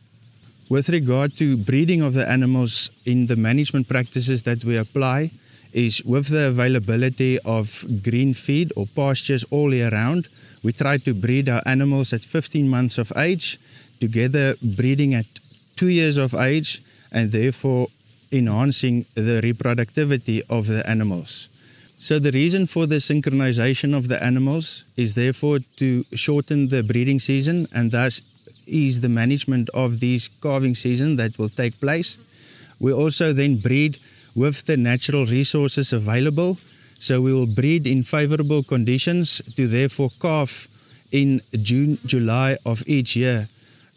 With 0.70 0.88
regard 0.88 1.36
to 1.38 1.56
breeding 1.56 2.00
of 2.00 2.14
the 2.14 2.30
animals 2.30 2.92
in 3.04 3.26
the 3.26 3.34
management 3.34 3.88
practices 3.88 4.44
that 4.44 4.64
we 4.64 4.76
apply 4.76 5.32
is 5.72 6.00
with 6.04 6.28
the 6.28 6.46
availability 6.46 7.40
of 7.40 7.84
green 8.04 8.34
feed 8.34 8.72
or 8.76 8.86
pastures 8.86 9.42
all 9.50 9.74
year 9.74 9.90
round, 9.90 10.28
we 10.62 10.72
try 10.72 10.98
to 10.98 11.12
breed 11.12 11.48
our 11.48 11.60
animals 11.66 12.12
at 12.12 12.22
15 12.22 12.68
months 12.68 12.98
of 12.98 13.12
age, 13.16 13.58
together 13.98 14.54
breeding 14.62 15.12
at 15.12 15.26
2 15.74 15.88
years 15.88 16.16
of 16.16 16.34
age 16.34 16.80
and 17.10 17.32
therefore 17.32 17.88
enhancing 18.30 19.06
the 19.16 19.40
reproductivity 19.42 20.40
of 20.48 20.68
the 20.68 20.88
animals. 20.88 21.48
So 21.98 22.20
the 22.20 22.30
reason 22.30 22.68
for 22.68 22.86
the 22.86 23.00
synchronization 23.02 23.92
of 23.92 24.06
the 24.06 24.22
animals 24.22 24.84
is 24.96 25.14
therefore 25.14 25.58
to 25.78 26.04
shorten 26.14 26.68
the 26.68 26.84
breeding 26.84 27.18
season 27.18 27.66
and 27.74 27.90
thus 27.90 28.22
ease 28.70 29.00
the 29.00 29.08
management 29.08 29.68
of 29.74 30.00
these 30.00 30.28
calving 30.42 30.74
season 30.74 31.16
that 31.16 31.38
will 31.38 31.48
take 31.48 31.78
place. 31.80 32.18
We 32.78 32.92
also 32.92 33.32
then 33.32 33.56
breed 33.56 33.98
with 34.34 34.66
the 34.66 34.76
natural 34.76 35.26
resources 35.26 35.92
available. 35.92 36.58
So 36.98 37.20
we 37.20 37.32
will 37.32 37.46
breed 37.46 37.86
in 37.86 38.02
favorable 38.02 38.62
conditions 38.62 39.42
to 39.56 39.66
therefore 39.66 40.10
calve 40.20 40.68
in 41.12 41.42
June, 41.62 41.98
July 42.06 42.56
of 42.64 42.82
each 42.86 43.16
year. 43.16 43.48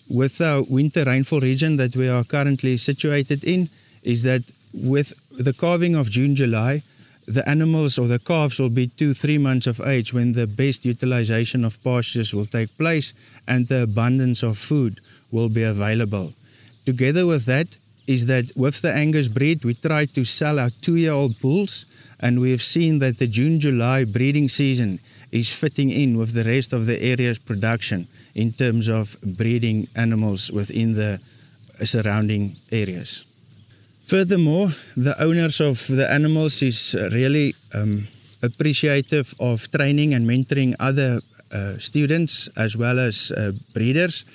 With 0.10 0.42
our 0.42 0.64
winter 0.64 1.04
rainfall 1.06 1.40
region 1.40 1.78
that 1.78 1.96
we 1.96 2.08
are 2.08 2.24
currently 2.24 2.78
situated 2.78 3.44
in, 3.44 3.70
is 4.04 4.24
that 4.24 4.44
with 4.74 5.14
the 5.32 5.54
calving 5.54 5.96
of 5.96 6.10
June, 6.10 6.36
July, 6.36 6.84
the 7.28 7.48
animals 7.48 7.98
or 7.98 8.08
the 8.08 8.20
calves 8.20 8.60
will 8.60 8.70
be 8.70 8.88
two, 8.88 9.14
three 9.14 9.38
months 9.38 9.68
of 9.68 9.80
age 9.82 10.14
when 10.14 10.34
the 10.34 10.48
best 10.48 10.86
utilization 10.86 11.64
of 11.64 11.82
pastures 11.84 12.34
will 12.34 12.46
take 12.46 12.78
place 12.78 13.14
and 13.48 13.68
the 13.68 13.84
abundance 13.84 14.44
of 14.44 14.58
food 14.58 15.00
will 15.32 15.50
be 15.50 15.64
available. 15.64 16.34
Together 16.86 17.26
with 17.26 17.46
that 17.46 17.78
is 18.08 18.26
that 18.26 18.52
with 18.56 18.82
the 18.82 18.92
Angus 18.94 19.28
breed, 19.28 19.64
we 19.64 19.74
try 19.74 20.06
to 20.06 20.26
sell 20.26 20.60
our 20.60 20.70
two 20.82 20.98
year 20.98 21.14
old 21.14 21.40
bulls, 21.40 21.86
and 22.20 22.40
we 22.40 22.52
have 22.52 22.62
seen 22.62 23.00
that 23.00 23.18
the 23.18 23.28
June 23.28 23.60
July 23.60 24.04
breeding 24.04 24.50
season 24.50 25.00
is 25.32 25.54
fitting 25.54 25.90
in 25.90 26.18
with 26.18 26.34
the 26.34 26.44
rest 26.44 26.74
of 26.74 26.86
the 26.86 27.02
area's 27.02 27.40
production 27.40 28.08
in 28.36 28.52
terms 28.52 28.90
of 28.90 29.16
breeding 29.24 29.88
animals 29.96 30.52
within 30.52 30.94
the 30.94 31.20
surrounding 31.84 32.56
areas. 32.72 33.26
Furthermore, 34.04 34.70
the 34.98 35.16
owners 35.24 35.62
of 35.62 35.88
the 35.88 36.12
animals 36.12 36.62
is 36.62 36.94
really 37.14 37.56
um, 37.74 38.06
appreciative 38.42 39.34
of 39.40 39.72
training 39.72 40.14
and 40.14 40.28
mentoring 40.28 40.76
other 40.80 41.22
uh, 41.54 41.78
students 41.78 42.50
as 42.58 42.76
well 42.76 43.00
as 43.00 43.32
uh, 43.32 43.54
breeders. 43.74 44.26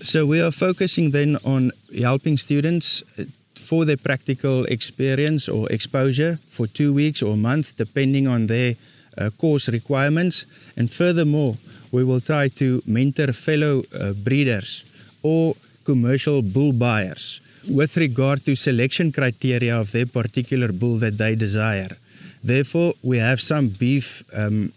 So 0.00 0.24
we 0.24 0.40
are 0.40 0.50
focusing 0.50 1.10
then 1.10 1.36
on 1.44 1.72
helping 2.00 2.38
students 2.38 3.02
uh, 3.18 3.24
for 3.54 3.84
their 3.84 3.98
practical 3.98 4.64
experience 4.64 5.46
or 5.46 5.70
exposure 5.70 6.38
for 6.46 6.66
two 6.66 6.94
weeks 6.94 7.22
or 7.22 7.34
a 7.34 7.36
month, 7.36 7.76
depending 7.76 8.26
on 8.26 8.46
their 8.46 8.76
uh, 9.18 9.28
course 9.36 9.68
requirements. 9.68 10.46
And 10.74 10.90
furthermore, 10.90 11.56
we 11.92 12.02
will 12.02 12.20
try 12.22 12.48
to 12.48 12.82
mentor 12.86 13.34
fellow 13.34 13.82
uh, 13.92 14.14
breeders 14.14 14.86
or 15.22 15.54
commercial 15.84 16.40
bull 16.40 16.72
buyers 16.72 17.42
with 17.68 17.96
regard 17.96 18.44
to 18.44 18.56
selection 18.56 19.12
criteria 19.12 19.78
of 19.78 19.92
their 19.92 20.06
particular 20.06 20.72
bull 20.72 20.96
that 20.98 21.18
they 21.18 21.34
desire. 21.34 21.96
Therefore, 22.42 22.92
we 23.02 23.18
have 23.18 23.40
some 23.40 23.68
beef 23.68 24.22
um, 24.34 24.72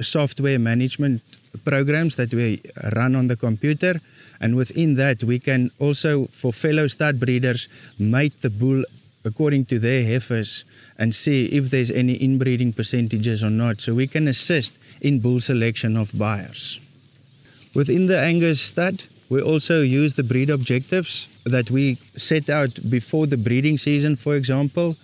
software 0.00 0.58
management 0.58 1.22
programs 1.64 2.16
that 2.16 2.32
we 2.32 2.60
run 2.94 3.16
on 3.16 3.26
the 3.26 3.36
computer, 3.36 4.00
and 4.40 4.54
within 4.54 4.96
that, 4.96 5.24
we 5.24 5.38
can 5.38 5.70
also, 5.78 6.26
for 6.26 6.52
fellow 6.52 6.86
stud 6.86 7.18
breeders, 7.18 7.68
mate 7.98 8.40
the 8.42 8.50
bull 8.50 8.84
according 9.24 9.64
to 9.64 9.78
their 9.78 10.04
heifers 10.04 10.64
and 10.98 11.14
see 11.14 11.46
if 11.46 11.70
there's 11.70 11.90
any 11.90 12.14
inbreeding 12.14 12.72
percentages 12.72 13.42
or 13.42 13.50
not. 13.50 13.80
So 13.80 13.92
we 13.92 14.06
can 14.06 14.28
assist 14.28 14.74
in 15.00 15.18
bull 15.20 15.40
selection 15.40 15.96
of 15.96 16.16
buyers. 16.16 16.80
Within 17.74 18.06
the 18.06 18.20
Angus 18.20 18.60
stud, 18.60 19.04
we 19.28 19.42
also 19.42 19.82
use 19.82 20.14
the 20.14 20.22
breed 20.22 20.48
objectives 20.48 21.28
that 21.46 21.70
we 21.70 21.94
set 22.16 22.50
out 22.50 22.78
before 22.90 23.26
the 23.26 23.36
breeding 23.36 23.78
season, 23.78 24.16
for 24.16 24.36
example. 24.36 24.96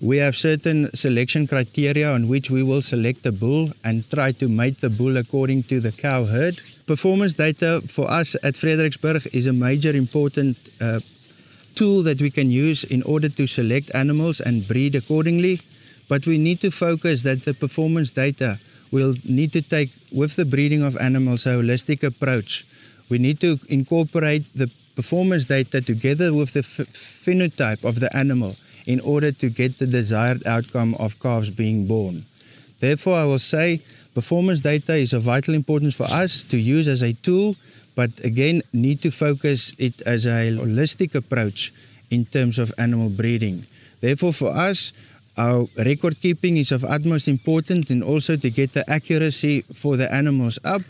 We 0.00 0.18
have 0.18 0.36
certain 0.36 0.94
selection 0.94 1.48
criteria 1.48 2.12
on 2.12 2.28
which 2.28 2.50
we 2.50 2.62
will 2.62 2.82
select 2.82 3.26
a 3.26 3.32
bull 3.32 3.70
and 3.82 4.08
try 4.08 4.30
to 4.32 4.48
mate 4.48 4.80
the 4.80 4.90
bull 4.90 5.16
according 5.16 5.64
to 5.64 5.80
the 5.80 5.90
cow 5.90 6.24
herd. 6.24 6.56
Performance 6.86 7.34
data 7.34 7.82
for 7.86 8.08
us 8.08 8.36
at 8.44 8.56
Fredericksburg 8.56 9.26
is 9.32 9.48
a 9.48 9.52
major 9.52 9.90
important 9.90 10.56
uh, 10.80 11.00
tool 11.74 12.04
that 12.04 12.22
we 12.22 12.30
can 12.30 12.50
use 12.50 12.84
in 12.84 13.02
order 13.02 13.28
to 13.28 13.46
select 13.48 13.92
animals 13.92 14.40
and 14.40 14.68
breed 14.68 14.94
accordingly. 14.94 15.60
But 16.08 16.26
we 16.26 16.38
need 16.38 16.60
to 16.60 16.70
focus 16.70 17.22
that 17.22 17.44
the 17.44 17.52
performance 17.52 18.12
data 18.12 18.58
will 18.92 19.14
need 19.24 19.52
to 19.52 19.62
take 19.62 19.90
with 20.12 20.36
the 20.36 20.44
breeding 20.44 20.82
of 20.82 20.96
animals 20.96 21.44
a 21.44 21.50
holistic 21.50 22.04
approach 22.04 22.64
we 23.08 23.18
need 23.18 23.40
to 23.40 23.58
incorporate 23.68 24.44
the 24.54 24.70
performance 24.98 25.46
data 25.46 25.80
together 25.80 26.34
with 26.34 26.54
the 26.54 26.64
phenotype 27.24 27.84
of 27.84 28.00
the 28.00 28.10
animal 28.16 28.56
in 28.84 28.98
order 28.98 29.30
to 29.30 29.48
get 29.48 29.78
the 29.78 29.86
desired 29.86 30.44
outcome 30.44 30.96
of 30.98 31.20
calves 31.20 31.50
being 31.50 31.86
born. 31.86 32.24
Therefore, 32.80 33.14
I 33.14 33.24
will 33.30 33.38
say 33.38 33.80
performance 34.12 34.62
data 34.62 34.96
is 34.96 35.12
of 35.12 35.22
vital 35.22 35.54
importance 35.54 35.94
for 35.94 36.10
us 36.10 36.42
to 36.50 36.56
use 36.58 36.88
as 36.88 37.04
a 37.04 37.12
tool, 37.12 37.54
but 37.94 38.10
again, 38.24 38.60
need 38.72 39.00
to 39.02 39.12
focus 39.12 39.72
it 39.78 40.02
as 40.02 40.26
a 40.26 40.50
holistic 40.58 41.14
approach 41.14 41.72
in 42.10 42.24
terms 42.24 42.58
of 42.58 42.74
animal 42.76 43.08
breeding. 43.08 43.66
Therefore, 44.00 44.32
for 44.32 44.50
us, 44.50 44.92
our 45.36 45.68
record 45.78 46.20
keeping 46.20 46.58
is 46.58 46.72
of 46.72 46.82
utmost 46.82 47.28
importance 47.28 47.90
and 47.90 48.02
also 48.02 48.34
to 48.34 48.50
get 48.50 48.72
the 48.72 48.82
accuracy 48.90 49.62
for 49.62 49.96
the 49.96 50.12
animals 50.12 50.58
up, 50.64 50.82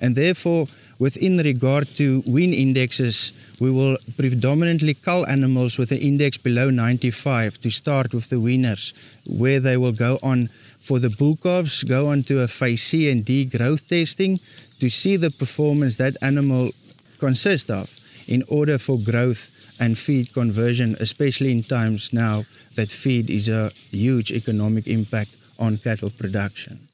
and 0.00 0.16
therefore, 0.16 0.66
Within 0.98 1.36
regard 1.36 1.88
to 1.98 2.22
wean 2.26 2.54
indexes, 2.54 3.32
we 3.60 3.70
will 3.70 3.98
predominantly 4.16 4.94
cull 4.94 5.26
animals 5.26 5.78
with 5.78 5.92
an 5.92 5.98
index 5.98 6.38
below 6.38 6.70
95 6.70 7.58
to 7.60 7.70
start 7.70 8.14
with 8.14 8.30
the 8.30 8.36
weaners, 8.36 8.94
where 9.26 9.60
they 9.60 9.76
will 9.76 9.92
go 9.92 10.18
on 10.22 10.48
for 10.78 10.98
the 10.98 11.10
bull 11.10 11.36
calves, 11.36 11.84
go 11.84 12.08
on 12.08 12.22
to 12.22 12.40
a 12.40 12.48
phase 12.48 12.82
C 12.82 13.10
and 13.10 13.26
D 13.26 13.44
growth 13.44 13.88
testing 13.88 14.40
to 14.80 14.88
see 14.88 15.16
the 15.16 15.30
performance 15.30 15.96
that 15.96 16.16
animal 16.22 16.70
consists 17.18 17.68
of 17.68 17.92
in 18.26 18.42
order 18.48 18.78
for 18.78 18.98
growth 18.98 19.50
and 19.78 19.98
feed 19.98 20.32
conversion, 20.32 20.96
especially 20.98 21.52
in 21.52 21.62
times 21.62 22.14
now 22.14 22.44
that 22.76 22.90
feed 22.90 23.28
is 23.28 23.50
a 23.50 23.70
huge 23.90 24.32
economic 24.32 24.86
impact 24.86 25.36
on 25.58 25.76
cattle 25.76 26.10
production. 26.10 26.88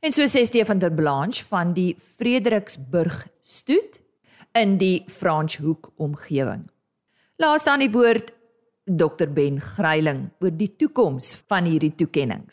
En 0.00 0.12
so 0.12 0.26
sê 0.28 0.44
Stefan 0.46 0.78
der 0.78 0.90
Blanche 0.90 1.44
van 1.48 1.72
die 1.74 1.96
Frederiksburg 2.18 3.26
stoet 3.42 4.00
in 4.52 4.78
die 4.78 5.04
Franshoek 5.06 5.90
omgewing. 5.96 6.66
Laaste 7.36 7.70
aan 7.70 7.84
die 7.84 7.92
woord 7.92 8.32
Dr 8.86 9.26
Ben 9.26 9.60
Greiling 9.60 10.28
oor 10.40 10.52
die 10.54 10.70
toekoms 10.78 11.34
van 11.48 11.66
hierdie 11.66 11.94
toekenninge. 11.98 12.52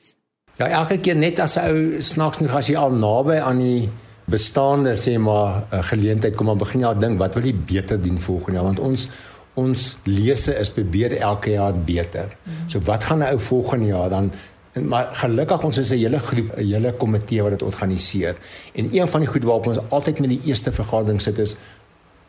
Ja, 0.58 0.68
elke 0.70 1.00
keer 1.02 1.16
net 1.16 1.40
as 1.40 1.58
'n 1.58 1.66
ou 1.70 2.02
snaaks 2.02 2.40
nog 2.40 2.56
as 2.56 2.68
jy 2.68 2.76
al 2.76 2.92
naby 2.92 3.38
aan 3.42 3.58
die 3.58 3.90
bestaande 4.26 4.96
sê 4.96 5.18
maar 5.20 5.66
'n 5.72 5.84
geleentheid 5.84 6.36
kom 6.36 6.50
aan 6.50 6.58
begin 6.58 6.82
jy 6.82 6.88
al 6.88 7.00
dink 7.00 7.20
wat 7.20 7.36
wil 7.36 7.44
jy 7.44 7.54
beter 7.54 8.02
doen 8.02 8.18
volgende 8.18 8.60
jaar 8.60 8.66
want 8.66 8.80
ons 8.80 9.08
ons 9.56 9.98
lese 10.04 10.56
is 10.60 10.70
probeer 10.70 11.18
elke 11.18 11.52
jaar 11.52 11.74
beter. 11.74 12.38
Mhm. 12.44 12.70
So 12.70 12.80
wat 12.80 13.04
gaan 13.04 13.18
nou 13.18 13.40
volgende 13.40 13.86
jaar 13.86 14.10
dan 14.10 14.32
En 14.74 14.88
maar 14.88 15.10
gelukkig 15.12 15.64
ons 15.64 15.78
is 15.78 15.90
'n 15.90 15.98
hele 15.98 16.20
groep, 16.20 16.50
'n 16.56 16.66
hele 16.66 16.94
komitee 16.94 17.42
wat 17.42 17.52
dit 17.52 17.62
organiseer. 17.62 18.36
En 18.74 18.90
een 18.96 19.08
van 19.08 19.20
die 19.20 19.30
goed 19.30 19.44
waarop 19.44 19.68
ons 19.68 19.90
altyd 19.90 20.20
met 20.20 20.30
die 20.30 20.42
eerste 20.46 20.72
vergadering 20.72 21.22
sit 21.22 21.38
is 21.38 21.56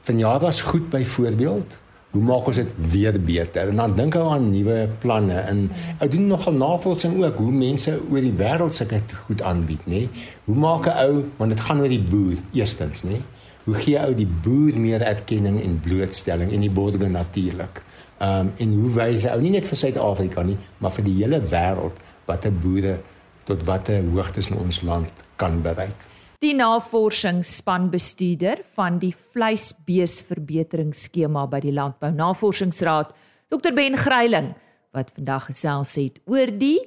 vanjaar 0.01 0.41
was 0.41 0.61
goed 0.61 0.89
byvoorbeeld 0.89 1.79
hoe 2.15 2.23
maak 2.23 2.47
ons 2.47 2.61
dit 2.61 2.73
weer 2.91 3.17
beter? 3.21 3.69
En 3.69 3.77
dan 3.81 3.95
dink 3.99 4.15
ou 4.15 4.29
aan 4.31 4.51
nuwe 4.51 4.89
planne 5.03 5.41
en 5.51 5.65
ou 5.99 6.09
doen 6.11 6.29
nogal 6.31 6.55
navorsing 6.55 7.17
ook 7.25 7.41
hoe 7.43 7.53
mense 7.53 7.97
oor 8.11 8.23
die 8.23 8.35
wêreld 8.39 8.75
sulke 8.75 9.01
goed 9.25 9.43
aanbied, 9.43 9.83
nê? 9.91 10.05
Hoe 10.45 10.55
maak 10.55 10.87
'n 10.87 10.99
ou 11.07 11.25
want 11.37 11.51
dit 11.51 11.61
gaan 11.61 11.81
oor 11.81 11.91
die 11.91 12.03
boer 12.03 12.39
eerstens, 12.53 13.03
nê? 13.03 13.19
Hoe 13.65 13.75
gee 13.75 13.99
ou 13.99 14.15
die 14.15 14.29
boer 14.43 14.79
meer 14.79 15.03
erkenning 15.03 15.63
en 15.63 15.81
blootstelling 15.81 16.53
en 16.53 16.61
die 16.61 16.71
borgers 16.71 17.11
natuurlik? 17.11 17.83
Ehm 18.19 18.41
um, 18.41 18.53
en 18.57 18.73
hoe 18.73 18.91
wys 18.95 19.27
ou 19.27 19.41
nie 19.41 19.51
net 19.51 19.67
vir 19.67 19.77
Suid-Afrika 19.77 20.43
nie, 20.43 20.57
maar 20.79 20.93
vir 20.93 21.05
die 21.05 21.17
hele 21.23 21.41
wêreld 21.41 21.99
wat 22.27 22.47
'n 22.47 22.61
boere 22.61 23.01
tot 23.45 23.65
watter 23.65 24.05
hoogtes 24.05 24.51
in 24.51 24.57
ons 24.57 24.83
land 24.83 25.11
kan 25.37 25.63
bereik? 25.63 25.97
Die 26.39 26.55
navorsingsspanbestuurder 26.55 28.59
van 28.75 28.99
die 28.99 29.15
vleisbeesverbeteringsskema 29.17 31.47
by 31.47 31.61
die 31.61 31.73
Landbou 31.73 32.13
Navorsingsraad, 32.13 33.15
Dr 33.49 33.73
Ben 33.73 33.97
Greiling, 33.97 34.55
wat 34.93 35.11
vandag 35.15 35.45
gesels 35.47 35.95
het 35.95 36.21
oor 36.25 36.59
die 36.59 36.81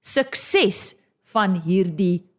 sukses 0.00 0.94
van 1.32 1.60
hierdie 1.64 2.30